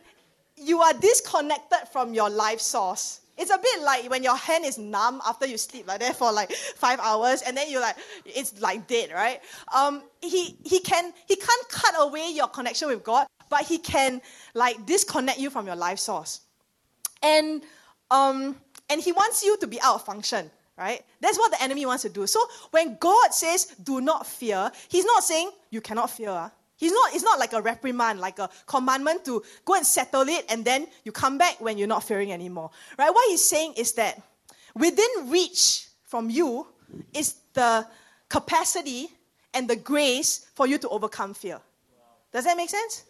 [0.54, 3.22] you are disconnected from your life source.
[3.38, 6.30] It's a bit like when your hand is numb after you sleep like that for
[6.30, 9.40] like five hours, and then you're like, it's like dead, right?
[9.74, 14.20] Um, he, he, can, he can't cut away your connection with God, but he can
[14.54, 16.40] like disconnect you from your life source.
[17.22, 17.62] And,
[18.10, 18.56] um,
[18.88, 21.02] and he wants you to be out of function right?
[21.20, 22.26] That's what the enemy wants to do.
[22.26, 26.30] So when God says, do not fear, he's not saying you cannot fear.
[26.30, 26.50] Ah.
[26.76, 30.44] He's not, it's not like a reprimand, like a commandment to go and settle it
[30.50, 32.70] and then you come back when you're not fearing anymore.
[32.98, 33.10] Right?
[33.10, 34.20] What he's saying is that
[34.74, 36.66] within reach from you
[37.14, 37.86] is the
[38.28, 39.08] capacity
[39.54, 41.60] and the grace for you to overcome fear.
[42.30, 43.04] Does that make sense?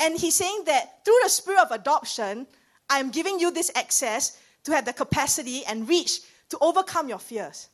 [0.00, 2.46] And he's saying that through the spirit of adoption,
[2.88, 7.68] I'm giving you this access to have the capacity and reach to overcome your fears.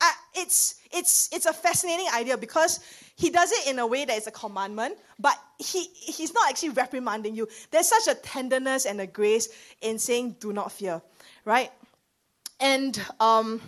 [0.00, 2.80] Uh, it's, it's, it's a fascinating idea because
[3.14, 6.70] he does it in a way that is a commandment, but he, he's not actually
[6.70, 7.48] reprimanding you.
[7.70, 9.48] There's such a tenderness and a grace
[9.80, 11.00] in saying, do not fear,
[11.44, 11.70] right?
[12.58, 13.60] And um,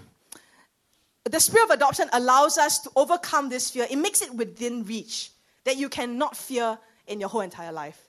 [1.25, 3.87] the spirit of adoption allows us to overcome this fear.
[3.89, 5.31] It makes it within reach
[5.65, 8.01] that you cannot fear in your whole entire life.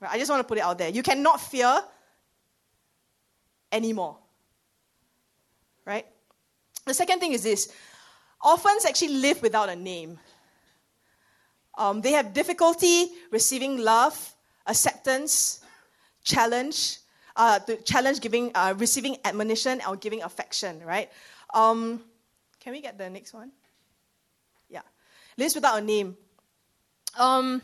[0.00, 0.12] Right?
[0.12, 0.88] I just want to put it out there.
[0.88, 1.80] You cannot fear
[3.72, 4.18] anymore.
[5.84, 6.06] Right?
[6.86, 7.72] The second thing is this
[8.44, 10.18] orphans actually live without a name.
[11.76, 14.34] Um, they have difficulty receiving love,
[14.66, 15.60] acceptance,
[16.24, 16.98] challenge,
[17.36, 21.08] uh, the challenge giving, uh, receiving admonition or giving affection, right?
[21.54, 22.02] Um,
[22.58, 23.52] can we get the next one?
[24.68, 24.82] Yeah.
[25.36, 26.16] Lives without a name.
[27.16, 27.62] Um,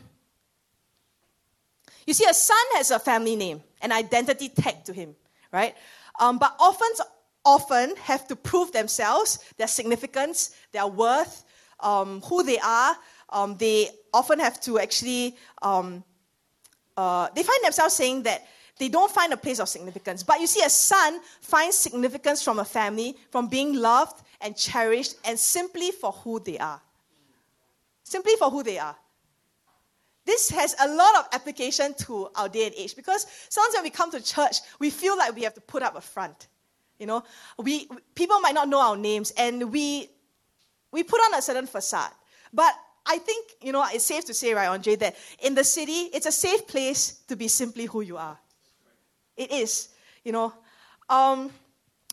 [2.05, 5.15] you see, a son has a family name, an identity tag to him
[5.55, 5.73] right?
[6.19, 7.01] Um, but orphans
[7.45, 11.45] often have to prove themselves, their significance, their worth,
[11.79, 12.95] um, who they are.
[13.29, 16.03] Um, they often have to actually, um,
[16.97, 18.45] uh, they find themselves saying that
[18.77, 20.23] they don't find a place of significance.
[20.23, 25.15] But you see, a son finds significance from a family, from being loved and cherished,
[25.23, 26.81] and simply for who they are.
[28.03, 28.95] Simply for who they are
[30.25, 33.89] this has a lot of application to our day and age because sometimes when we
[33.91, 36.47] come to church, we feel like we have to put up a front.
[36.99, 37.23] You know,
[37.57, 40.09] we people might not know our names, and we
[40.91, 42.11] we put on a certain facade.
[42.53, 42.73] But
[43.05, 46.25] I think you know it's safe to say, right, Andre, that in the city, it's
[46.25, 48.37] a safe place to be simply who you are.
[49.37, 49.89] It is.
[50.23, 50.53] You know,
[51.09, 51.51] um,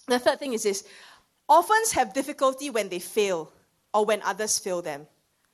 [0.07, 0.85] the third thing is this:
[1.49, 3.53] orphans have difficulty when they fail
[3.95, 5.07] or when others fail them.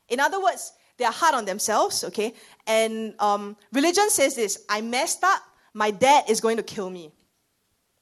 [0.09, 2.35] In other words, they are hard on themselves, okay?
[2.67, 5.43] And um, religion says this I messed up,
[5.73, 7.13] my dad is going to kill me.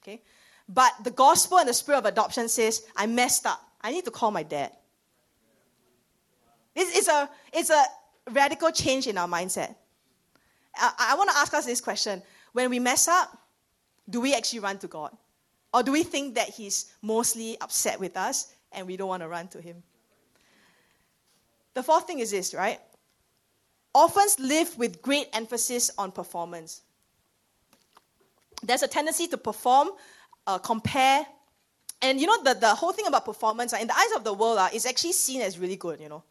[0.02, 0.22] Okay?
[0.68, 3.60] But the gospel and the spirit of adoption says, I messed up.
[3.80, 4.72] I need to call my dad.
[6.74, 7.84] It's, it's, a, it's a
[8.30, 9.74] radical change in our mindset.
[10.74, 12.22] I, I want to ask us this question.
[12.52, 13.36] When we mess up,
[14.08, 15.16] do we actually run to God?
[15.72, 19.28] Or do we think that He's mostly upset with us and we don't want to
[19.28, 19.82] run to Him?
[21.74, 22.80] The fourth thing is this, right?
[23.96, 26.82] Orphans live with great emphasis on performance.
[28.62, 29.88] There's a tendency to perform,
[30.46, 31.24] uh, compare,
[32.02, 34.34] and you know, the, the whole thing about performance, uh, in the eyes of the
[34.34, 36.22] world, uh, is actually seen as really good, you know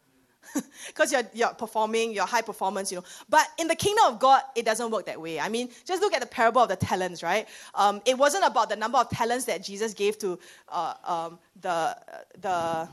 [0.87, 3.03] because you're, you're performing, you're high performance, you know.
[3.27, 5.39] But in the kingdom of God, it doesn't work that way.
[5.39, 7.47] I mean, just look at the parable of the talents, right?
[7.73, 10.37] Um, it wasn't about the number of talents that Jesus gave to
[10.69, 11.97] uh, um, the,
[12.39, 12.87] the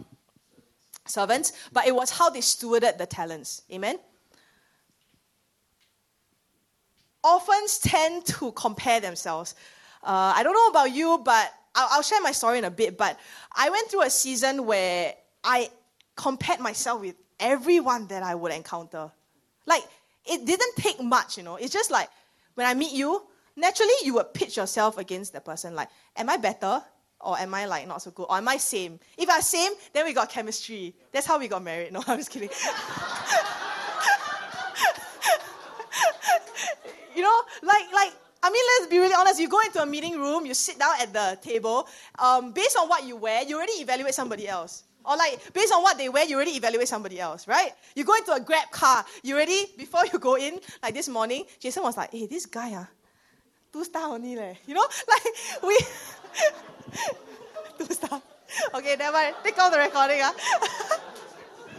[1.07, 3.63] servants, but it was how they stewarded the talents.
[3.71, 3.99] Amen?
[7.25, 9.55] Orphans tend to compare themselves.
[10.03, 12.99] Uh, I don't know about you, but I'll, I'll share my story in a bit.
[12.99, 13.19] But
[13.55, 15.15] I went through a season where
[15.45, 15.71] I
[16.17, 19.11] compared myself with everyone that I would encounter.
[19.67, 19.85] Like,
[20.25, 21.57] it didn't take much, you know.
[21.57, 22.09] It's just like
[22.55, 23.23] when I meet you,
[23.57, 25.75] naturally you would pitch yourself against the person.
[25.75, 26.83] Like, am I better?
[27.21, 28.25] Or am I like not so good?
[28.25, 28.99] Or am I same?
[29.17, 30.93] If I'm same, then we got chemistry.
[31.13, 31.93] That's how we got married.
[31.93, 32.51] No, I'm just kidding.
[37.15, 39.41] you know, like like I mean, let's be really honest.
[39.41, 41.87] You go into a meeting room, you sit down at the table.
[42.19, 44.83] Um, based on what you wear, you already evaluate somebody else.
[45.05, 47.73] Or like based on what they wear, you already evaluate somebody else, right?
[47.95, 51.45] You go into a grab car, you already before you go in, like this morning,
[51.61, 52.89] Jason was like, hey, this guy, ah,
[53.73, 54.55] two star only leh.
[54.67, 54.87] You know?
[55.09, 55.23] Like
[55.63, 55.79] we
[57.87, 58.23] two star.
[58.75, 59.35] Okay, never mind.
[59.43, 60.35] Take out the recording, ah.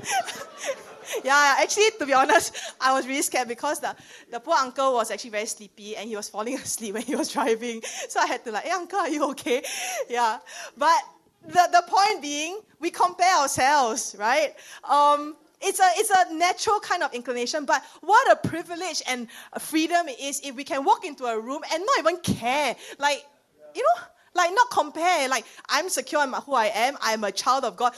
[1.24, 3.96] yeah, actually, to be honest, I was really scared because the,
[4.32, 7.32] the poor uncle was actually very sleepy and he was falling asleep when he was
[7.32, 7.82] driving.
[8.10, 9.64] So I had to like, hey uncle, are you okay?
[10.10, 10.40] Yeah.
[10.78, 11.02] But
[11.46, 14.54] the, the point being, we compare ourselves, right?
[14.90, 19.28] Um, it's a, it's a natural kind of inclination, but what a privilege and
[19.60, 22.76] freedom it is if we can walk into a room and not even care.
[23.00, 23.26] Like,
[23.74, 24.04] you know,
[24.36, 25.30] like not compare.
[25.30, 27.94] Like, I'm secure in who I am, I'm a child of God.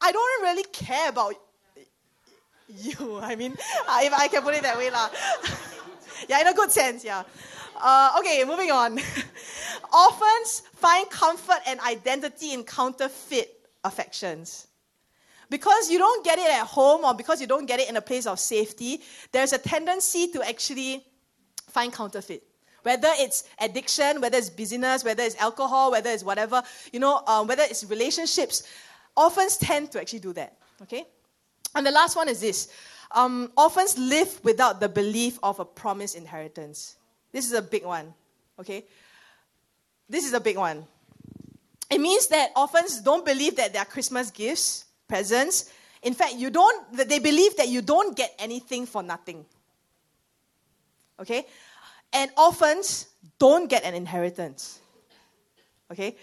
[0.00, 1.34] I don't really care about
[2.68, 3.18] you.
[3.20, 4.90] I mean, if I can put it that way.
[4.90, 5.10] lah.
[6.28, 7.22] yeah, in a good sense, yeah.
[7.80, 8.98] Uh, okay, moving on.
[9.92, 14.66] Orphans find comfort and identity in counterfeit affections.
[15.50, 18.02] Because you don't get it at home or because you don't get it in a
[18.02, 19.00] place of safety,
[19.32, 21.04] there's a tendency to actually
[21.70, 22.42] find counterfeit.
[22.82, 27.46] Whether it's addiction, whether it's busyness, whether it's alcohol, whether it's whatever, you know, um,
[27.46, 28.62] whether it's relationships,
[29.18, 30.56] orphans tend to actually do that.
[30.82, 31.04] Okay?
[31.74, 32.68] And the last one is this
[33.10, 36.96] um, orphans live without the belief of a promised inheritance.
[37.32, 38.14] This is a big one.
[38.58, 38.84] Okay?
[40.08, 40.86] This is a big one.
[41.90, 45.70] It means that orphans don't believe that they are Christmas gifts, presents.
[46.02, 49.44] In fact, you don't, they believe that you don't get anything for nothing.
[51.20, 51.46] Okay?
[52.12, 53.06] And orphans
[53.38, 54.80] don't get an inheritance.
[55.90, 56.16] Okay?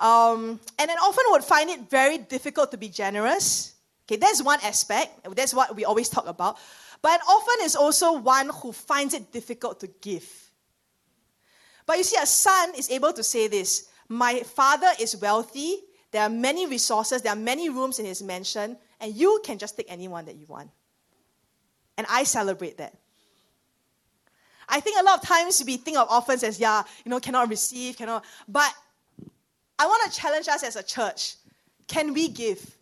[0.00, 3.74] Um, and an orphan would find it very difficult to be generous.
[4.06, 5.26] Okay, that's one aspect.
[5.34, 6.58] That's what we always talk about.
[7.00, 10.28] But an orphan is also one who finds it difficult to give.
[11.86, 15.76] But you see, a son is able to say this My father is wealthy,
[16.12, 19.76] there are many resources, there are many rooms in his mansion, and you can just
[19.76, 20.70] take anyone that you want.
[21.96, 22.94] And I celebrate that.
[24.68, 27.48] I think a lot of times we think of orphans as, yeah, you know, cannot
[27.48, 28.24] receive, cannot.
[28.48, 28.72] But
[29.78, 31.36] I want to challenge us as a church.
[31.88, 32.76] Can we give?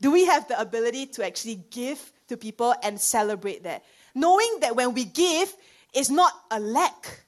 [0.00, 3.84] Do we have the ability to actually give to people and celebrate that?
[4.14, 5.54] Knowing that when we give,
[5.94, 7.24] it's not a lack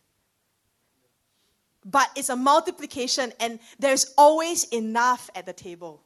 [1.85, 6.03] but it's a multiplication, and there's always enough at the table.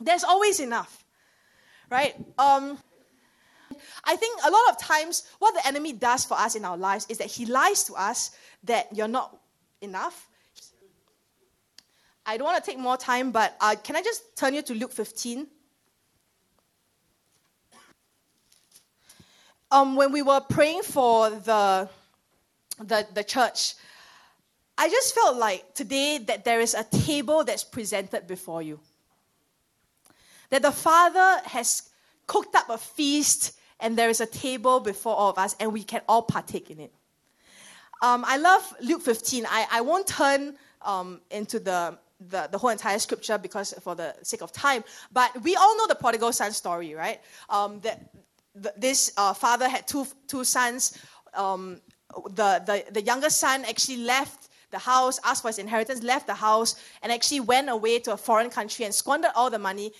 [0.00, 1.04] There's always enough,
[1.90, 2.14] right?
[2.38, 2.78] Um,
[4.04, 7.06] I think a lot of times what the enemy does for us in our lives
[7.08, 8.32] is that he lies to us
[8.64, 9.38] that you're not
[9.80, 10.28] enough.
[12.30, 14.72] I don't want to take more time, but uh, can I just turn you to
[14.72, 15.48] Luke 15?
[19.72, 21.88] Um, when we were praying for the,
[22.78, 23.74] the, the church,
[24.78, 28.78] I just felt like today that there is a table that's presented before you.
[30.50, 31.90] That the Father has
[32.28, 35.82] cooked up a feast and there is a table before all of us and we
[35.82, 36.92] can all partake in it.
[38.02, 39.46] Um, I love Luke 15.
[39.50, 41.98] I, I won't turn um, into the,
[42.28, 45.86] the, the, whole entire scripture because for the sake of time, but we all know
[45.86, 47.20] the prodigal son story, right?
[47.48, 48.12] Um, that
[48.76, 50.98] this uh, father had two, two sons.
[51.34, 51.80] Um,
[52.34, 56.34] the, the, the younger son actually left the house, asked for his inheritance, left the
[56.34, 59.92] house, and actually went away to a foreign country and squandered all the money.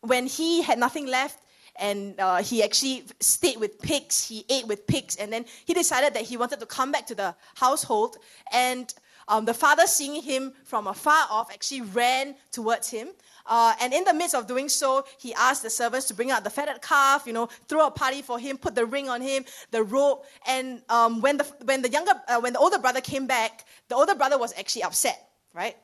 [0.00, 1.40] When he had nothing left,
[1.78, 6.14] and uh, he actually stayed with pigs, he ate with pigs, and then he decided
[6.14, 8.16] that he wanted to come back to the household.
[8.52, 8.92] And
[9.28, 13.08] um, the father, seeing him from afar off, actually ran towards him.
[13.46, 16.44] Uh, and in the midst of doing so, he asked the servants to bring out
[16.44, 19.44] the fatted calf, you know, throw a party for him, put the ring on him,
[19.70, 20.20] the robe.
[20.46, 23.94] And um, when, the, when, the younger, uh, when the older brother came back, the
[23.94, 25.76] older brother was actually upset, right?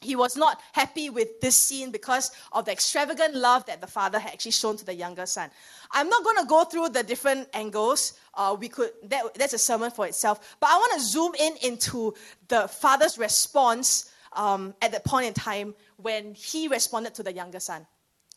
[0.00, 4.18] He was not happy with this scene because of the extravagant love that the father
[4.18, 5.50] had actually shown to the younger son.
[5.90, 8.12] I'm not going to go through the different angles.
[8.34, 10.56] Uh, we could that, that's a sermon for itself.
[10.60, 12.14] But I want to zoom in into
[12.46, 17.58] the father's response um, at that point in time when he responded to the younger
[17.58, 17.84] son.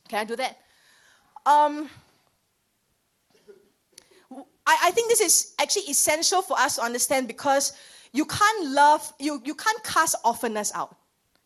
[0.08, 0.58] Can I do that?
[1.46, 1.90] Um,
[4.66, 7.74] I, I think this is actually essential for us to understand because
[8.14, 10.96] you can't love, you, you can't cast orphanness out.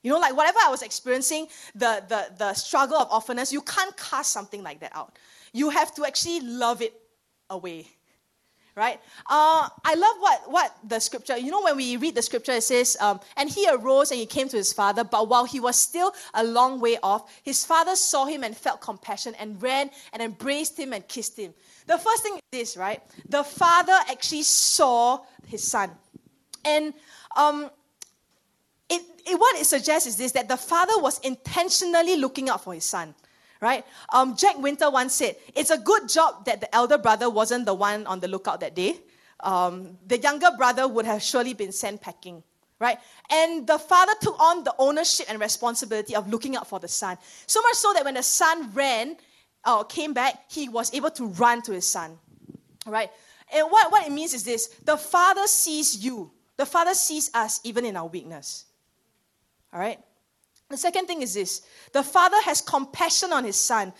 [0.05, 3.97] You know, like whatever I was experiencing, the, the, the struggle of orphanness, you can't
[3.97, 5.17] cast something like that out.
[5.51, 6.93] You have to actually love it
[7.49, 7.87] away
[8.75, 8.99] right?
[9.27, 12.63] Uh, I love what, what the scripture, you know, when we read the scripture, it
[12.63, 15.77] says, um, and he arose and he came to his father, but while he was
[15.79, 20.21] still a long way off, his father saw him and felt compassion and ran and
[20.21, 21.53] embraced him and kissed him.
[21.87, 23.01] The first thing is this, right?
[23.29, 25.91] The father actually saw his son.
[26.65, 26.93] And
[27.37, 27.69] um,
[28.89, 32.73] it, it, what it suggests is this that the father was intentionally looking out for
[32.73, 33.13] his son
[33.61, 33.85] right?
[34.13, 37.73] Um, Jack Winter once said, It's a good job that the elder brother wasn't the
[37.73, 38.99] one on the lookout that day.
[39.39, 42.43] Um, the younger brother would have surely been sent packing,
[42.79, 42.97] right?
[43.29, 47.17] And the father took on the ownership and responsibility of looking out for the son.
[47.45, 49.17] So much so that when the son ran
[49.65, 52.17] or uh, came back, he was able to run to his son,
[52.85, 53.09] right?
[53.53, 57.59] And what, what it means is this the father sees you, the father sees us
[57.63, 58.65] even in our weakness,
[59.75, 59.99] all right?
[60.69, 61.61] The second thing is this
[61.91, 63.93] the father has compassion on his son.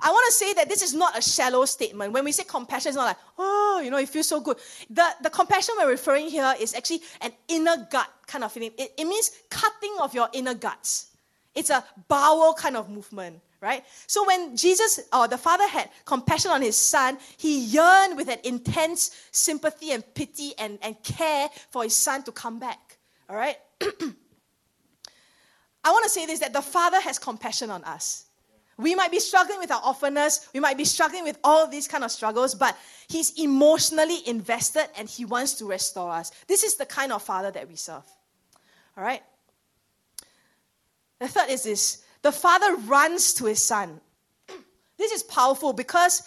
[0.00, 2.12] I want to say that this is not a shallow statement.
[2.12, 4.56] When we say compassion, it's not like, oh, you know, it feels so good.
[4.90, 8.72] The, the compassion we're referring here is actually an inner gut kind of feeling.
[8.76, 11.12] It, it means cutting of your inner guts.
[11.54, 13.84] It's a bowel kind of movement, right?
[14.08, 18.38] So when Jesus or the father had compassion on his son, he yearned with an
[18.42, 22.98] intense sympathy and pity and, and care for his son to come back,
[23.30, 23.56] all right?
[25.84, 28.24] I want to say this that the Father has compassion on us.
[28.76, 32.04] We might be struggling with our orphanness, we might be struggling with all these kind
[32.04, 32.76] of struggles, but
[33.08, 36.30] He's emotionally invested and He wants to restore us.
[36.46, 38.04] This is the kind of Father that we serve.
[38.96, 39.22] All right?
[41.18, 44.00] The third is this the Father runs to His Son.
[44.98, 46.22] This is powerful because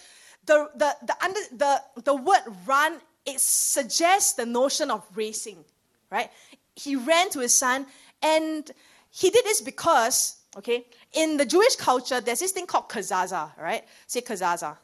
[0.45, 5.63] the, the, the, under, the, the word run, it suggests the notion of racing,
[6.09, 6.29] right?
[6.75, 7.85] He ran to his son,
[8.21, 8.69] and
[9.11, 13.83] he did this because, okay, in the Jewish culture, there's this thing called kazaza, right?
[14.07, 14.77] Say kazaza.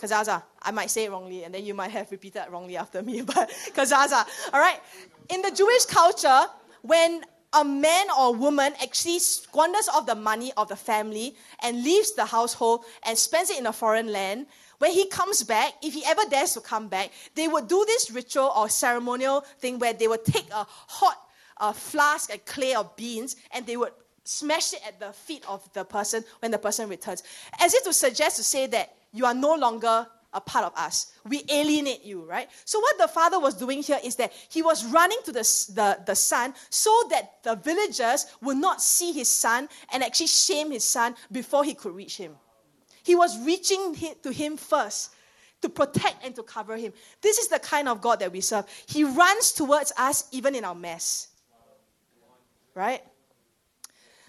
[0.00, 0.42] Kazaza.
[0.60, 3.50] I might say it wrongly, and then you might have repeated wrongly after me, but
[3.72, 4.26] kazaza.
[4.52, 4.80] All right?
[5.28, 6.46] In the Jewish culture,
[6.82, 12.14] when a man or woman actually squanders off the money of the family and leaves
[12.14, 14.46] the household and spends it in a foreign land,
[14.78, 18.10] when he comes back, if he ever dares to come back, they would do this
[18.10, 21.18] ritual or ceremonial thing where they would take a hot
[21.58, 23.92] a flask and clay or beans, and they would
[24.24, 27.22] smash it at the feet of the person when the person returns.
[27.60, 31.12] As if to suggest to say that you are no longer a part of us.
[31.28, 32.48] We alienate you, right?
[32.64, 35.42] So, what the father was doing here is that he was running to the,
[35.74, 40.70] the, the son so that the villagers would not see his son and actually shame
[40.70, 42.34] his son before he could reach him.
[43.02, 45.10] He was reaching to him first
[45.60, 46.92] to protect and to cover him.
[47.20, 48.64] This is the kind of God that we serve.
[48.86, 51.28] He runs towards us even in our mess
[52.74, 53.02] right?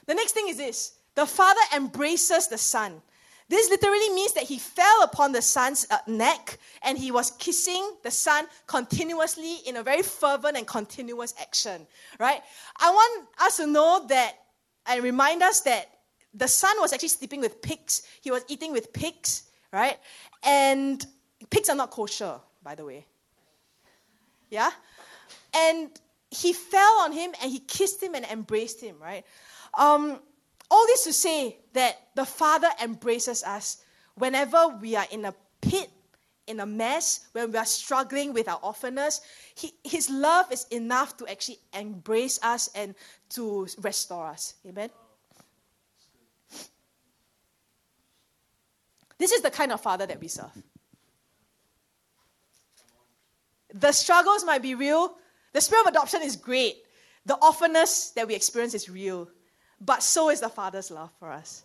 [0.06, 3.02] The next thing is this the father embraces the son.
[3.50, 7.92] This literally means that he fell upon the son's uh, neck and he was kissing
[8.02, 11.86] the son continuously in a very fervent and continuous action,
[12.20, 12.42] right?
[12.78, 14.38] I want us to know that
[14.88, 15.90] and remind us that
[16.34, 20.00] the son was actually sleeping with pigs, he was eating with pigs, right?
[20.44, 21.06] And
[21.50, 23.06] pigs are not kosher, by the way.
[24.50, 24.72] Yeah?
[25.56, 25.90] And
[26.34, 29.26] he fell on him and he kissed him and embraced him, right?
[29.78, 30.20] Um,
[30.70, 33.78] all this to say that the Father embraces us
[34.16, 35.90] whenever we are in a pit,
[36.48, 39.22] in a mess, when we are struggling with our orphanness.
[39.56, 42.96] He, his love is enough to actually embrace us and
[43.30, 44.56] to restore us.
[44.68, 44.90] Amen?
[49.18, 50.52] This is the kind of Father that we serve.
[53.74, 55.16] The struggles might be real,
[55.54, 56.78] the spirit of adoption is great.
[57.26, 59.30] The orphanness that we experience is real,
[59.80, 61.64] but so is the Father's love for us.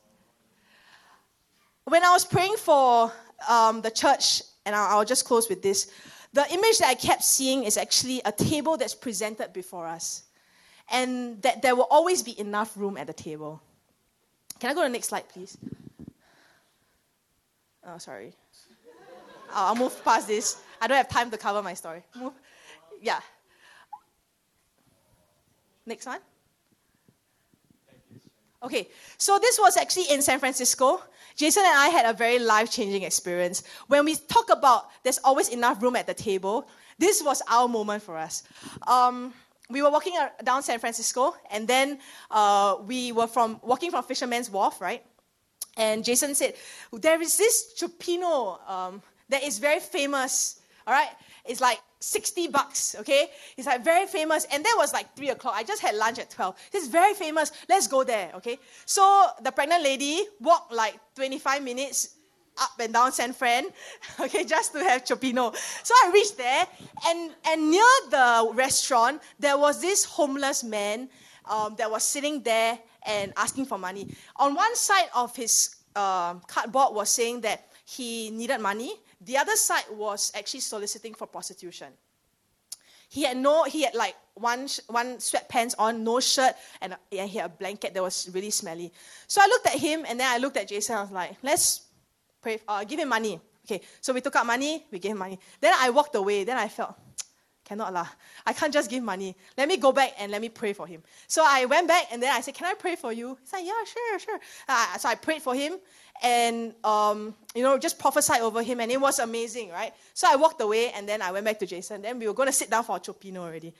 [1.85, 3.13] When I was praying for
[3.49, 5.91] um, the church, and I'll, I'll just close with this,
[6.33, 10.25] the image that I kept seeing is actually a table that's presented before us,
[10.91, 13.61] and that there will always be enough room at the table.
[14.61, 15.57] Can I go to the next slide, please?
[17.87, 18.35] Oh, sorry.
[19.53, 20.61] I'll move past this.
[20.81, 22.03] I don't have time to cover my story.
[22.15, 22.35] Move.
[23.01, 23.21] Yeah.
[25.89, 26.21] Next one.
[28.63, 31.01] Okay, so this was actually in San Francisco.
[31.35, 33.63] Jason and I had a very life changing experience.
[33.87, 36.69] When we talk about there's always enough room at the table,
[36.99, 38.43] this was our moment for us.
[38.87, 39.33] Um,
[39.71, 40.13] we were walking
[40.45, 45.03] down San Francisco, and then uh, we were from walking from Fisherman's Wharf, right?
[45.79, 46.55] And Jason said,
[46.93, 51.11] There is this cioppino um, that is very famous, all right?
[51.49, 53.31] It's like 60 bucks, okay?
[53.57, 54.47] It's like very famous.
[54.53, 55.55] And that was like 3 o'clock.
[55.57, 56.55] I just had lunch at 12.
[56.73, 57.53] It's very famous.
[57.69, 58.59] Let's go there, okay?
[58.85, 62.15] So the pregnant lady walked like 25 minutes
[62.61, 63.67] up and down San Fran,
[64.21, 65.55] okay, just to have cioppino.
[65.83, 66.67] So I reached there,
[67.07, 71.09] and, and near the restaurant, there was this homeless man
[71.49, 74.09] um, that was sitting there and asking for money.
[74.37, 78.93] On one side of his uh, cardboard was saying that he needed money.
[79.21, 81.89] The other side was actually soliciting for prostitution.
[83.11, 87.47] He had no, he had like one, one sweatpants on, no shirt, and, he had
[87.47, 88.93] a blanket that was really smelly.
[89.27, 90.97] So I looked at him, and then I looked at Jason.
[90.97, 91.83] I was like, let's
[92.43, 93.41] pray, uh, give him money.
[93.65, 95.39] Okay, so we took out money, we gave him money.
[95.61, 96.45] Then I walked away.
[96.45, 96.95] Then I felt,
[97.65, 98.09] cannot lah.
[98.47, 99.37] I can't just give money.
[99.59, 101.03] Let me go back and let me pray for him.
[101.27, 103.37] So I went back and then I said, Can I pray for you?
[103.41, 104.41] He said, Yeah, sure, sure.
[104.67, 105.75] Uh, so I prayed for him
[106.23, 109.93] and, um, you know, just prophesied over him and it was amazing, right?
[110.15, 112.03] So I walked away and then I went back to Jason.
[112.03, 113.73] Then we were going to sit down for a cioppino already.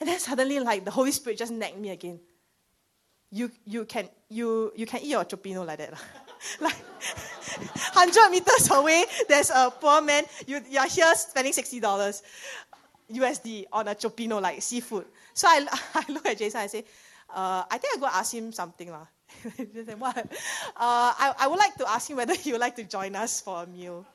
[0.00, 2.20] And then suddenly, like, the Holy Spirit just nagged me again.
[3.30, 5.92] You, you, can, you, you can eat your cioppino like that.
[6.60, 6.76] like,
[7.94, 10.24] 100 meters away, there's a poor man.
[10.46, 12.22] You, you're here spending $60.
[13.12, 15.06] USD on a cioppino, like seafood.
[15.32, 16.84] So I, I look at Jason I say,
[17.30, 18.90] uh, I think I go ask him something.
[18.90, 19.06] lah.
[19.98, 20.18] what?
[20.18, 23.40] Uh, I, I would like to ask him whether he would like to join us
[23.40, 24.06] for a meal.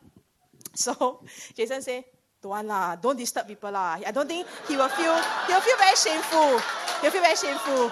[0.75, 1.23] So
[1.55, 2.05] Jason say,
[2.41, 3.99] don't lah, don't disturb people lah.
[4.05, 5.15] I don't think he will feel,
[5.47, 6.59] he will feel very shameful.
[7.01, 7.91] He'll feel very shameful.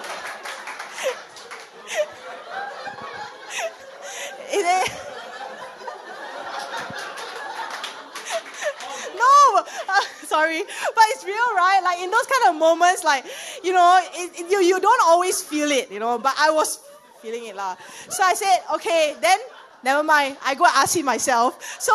[4.52, 5.02] Is it?
[10.32, 11.80] sorry, but it's real, right?
[11.84, 13.24] Like in those kind of moments, like
[13.62, 16.16] you know, it, it, you you don't always feel it, you know.
[16.18, 16.80] But I was
[17.22, 17.76] feeling it, lah.
[18.10, 19.38] So I said, okay, then
[19.82, 20.36] never mind.
[20.44, 21.62] I go ask him myself.
[21.80, 21.92] So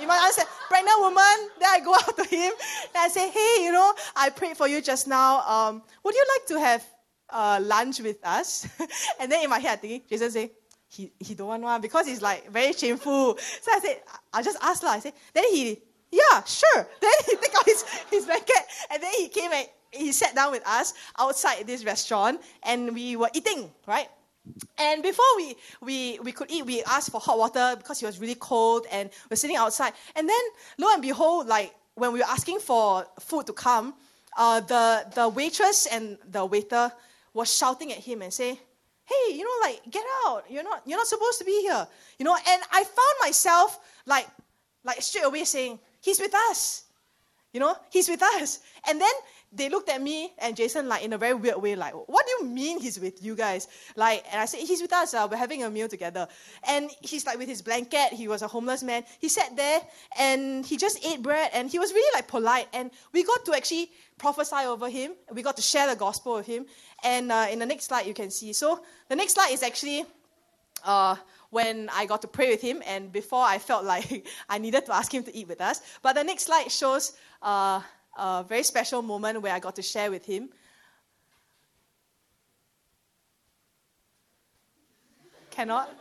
[0.00, 1.50] you might answer, pregnant woman.
[1.58, 2.52] Then I go out to him
[2.94, 5.42] and I say, hey, you know, I prayed for you just now.
[5.42, 6.82] Um, would you like to have
[7.30, 8.68] uh, lunch with us?
[9.20, 10.52] and then in my head, I think Jason say,
[10.88, 13.38] he, he don't want one because he's like very shameful.
[13.38, 14.00] So I said,
[14.32, 14.92] I just asked lah.
[14.92, 15.82] I said, then he
[16.12, 16.86] yeah, sure.
[17.00, 20.52] Then he took out his, his blanket and then he came and he sat down
[20.52, 24.08] with us outside this restaurant and we were eating, right?
[24.78, 28.18] And before we, we, we could eat, we asked for hot water because it was
[28.18, 29.92] really cold and we're sitting outside.
[30.16, 30.40] And then,
[30.78, 33.94] lo and behold, like when we were asking for food to come,
[34.36, 36.90] uh, the, the waitress and the waiter
[37.34, 38.58] was shouting at him and say,
[39.04, 40.44] hey, you know, like, get out.
[40.48, 41.86] You're not, you're not supposed to be here.
[42.18, 44.26] You know, and I found myself like,
[44.84, 46.84] like straight away saying, He's with us.
[47.52, 48.60] You know, he's with us.
[48.88, 49.12] And then
[49.52, 52.32] they looked at me and Jason like in a very weird way, like, what do
[52.32, 53.68] you mean he's with you guys?
[53.96, 55.12] Like, and I said, he's with us.
[55.12, 56.26] Uh, we're having a meal together.
[56.66, 58.12] And he's like with his blanket.
[58.12, 59.04] He was a homeless man.
[59.20, 59.80] He sat there
[60.18, 62.68] and he just ate bread and he was really like polite.
[62.72, 65.12] And we got to actually prophesy over him.
[65.32, 66.66] We got to share the gospel with him.
[67.04, 68.52] And uh, in the next slide, you can see.
[68.52, 70.06] So the next slide is actually
[70.84, 71.16] uh,
[71.50, 74.94] when I got to pray with him, and before I felt like I needed to
[74.94, 75.80] ask him to eat with us.
[76.02, 77.80] But the next slide shows uh,
[78.16, 80.50] a very special moment where I got to share with him.
[85.50, 85.94] Cannot?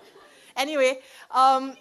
[0.55, 0.99] Anyway,
[1.29, 1.75] um,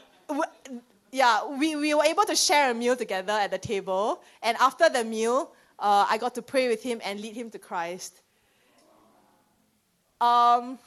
[1.12, 4.88] yeah, we, we were able to share a meal together at the table, and after
[4.88, 8.20] the meal, uh, I got to pray with him and lead him to Christ.
[10.20, 10.78] Um,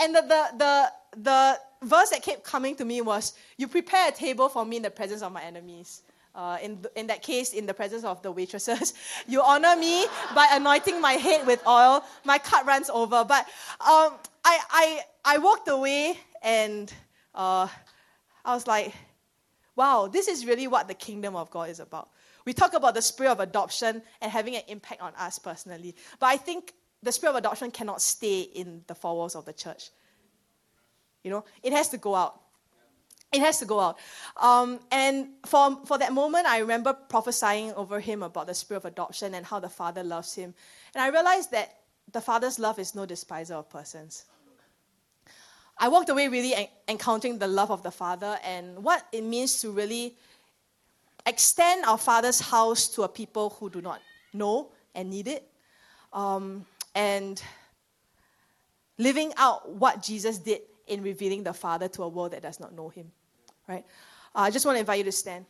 [0.00, 0.92] and the, the, the,
[1.22, 4.82] the verse that kept coming to me was, You prepare a table for me in
[4.82, 6.02] the presence of my enemies.
[6.34, 8.94] Uh, in, in that case, in the presence of the waitresses.
[9.28, 12.02] You honor me by anointing my head with oil.
[12.24, 13.22] My cup runs over.
[13.22, 13.44] But
[13.80, 16.90] um, I, I, I walked away and
[17.34, 17.68] uh,
[18.44, 18.94] I was like,
[19.76, 22.08] wow, this is really what the kingdom of God is about.
[22.44, 25.94] We talk about the spirit of adoption and having an impact on us personally.
[26.18, 29.52] But I think the spirit of adoption cannot stay in the four walls of the
[29.52, 29.90] church.
[31.22, 32.40] You know, it has to go out.
[33.32, 33.98] It has to go out.
[34.36, 38.84] Um, and for, for that moment, I remember prophesying over him about the spirit of
[38.84, 40.54] adoption and how the Father loves him.
[40.94, 41.78] And I realized that
[42.12, 44.26] the Father's love is no despiser of persons.
[45.78, 49.60] I walked away really en- encountering the love of the Father and what it means
[49.62, 50.14] to really
[51.24, 54.00] extend our Father's house to a people who do not
[54.34, 55.48] know and need it.
[56.12, 57.42] Um, and
[58.98, 62.74] living out what Jesus did in revealing the Father to a world that does not
[62.74, 63.10] know him.
[63.68, 63.84] Right?
[64.34, 65.46] Uh, I just want to invite you to stand.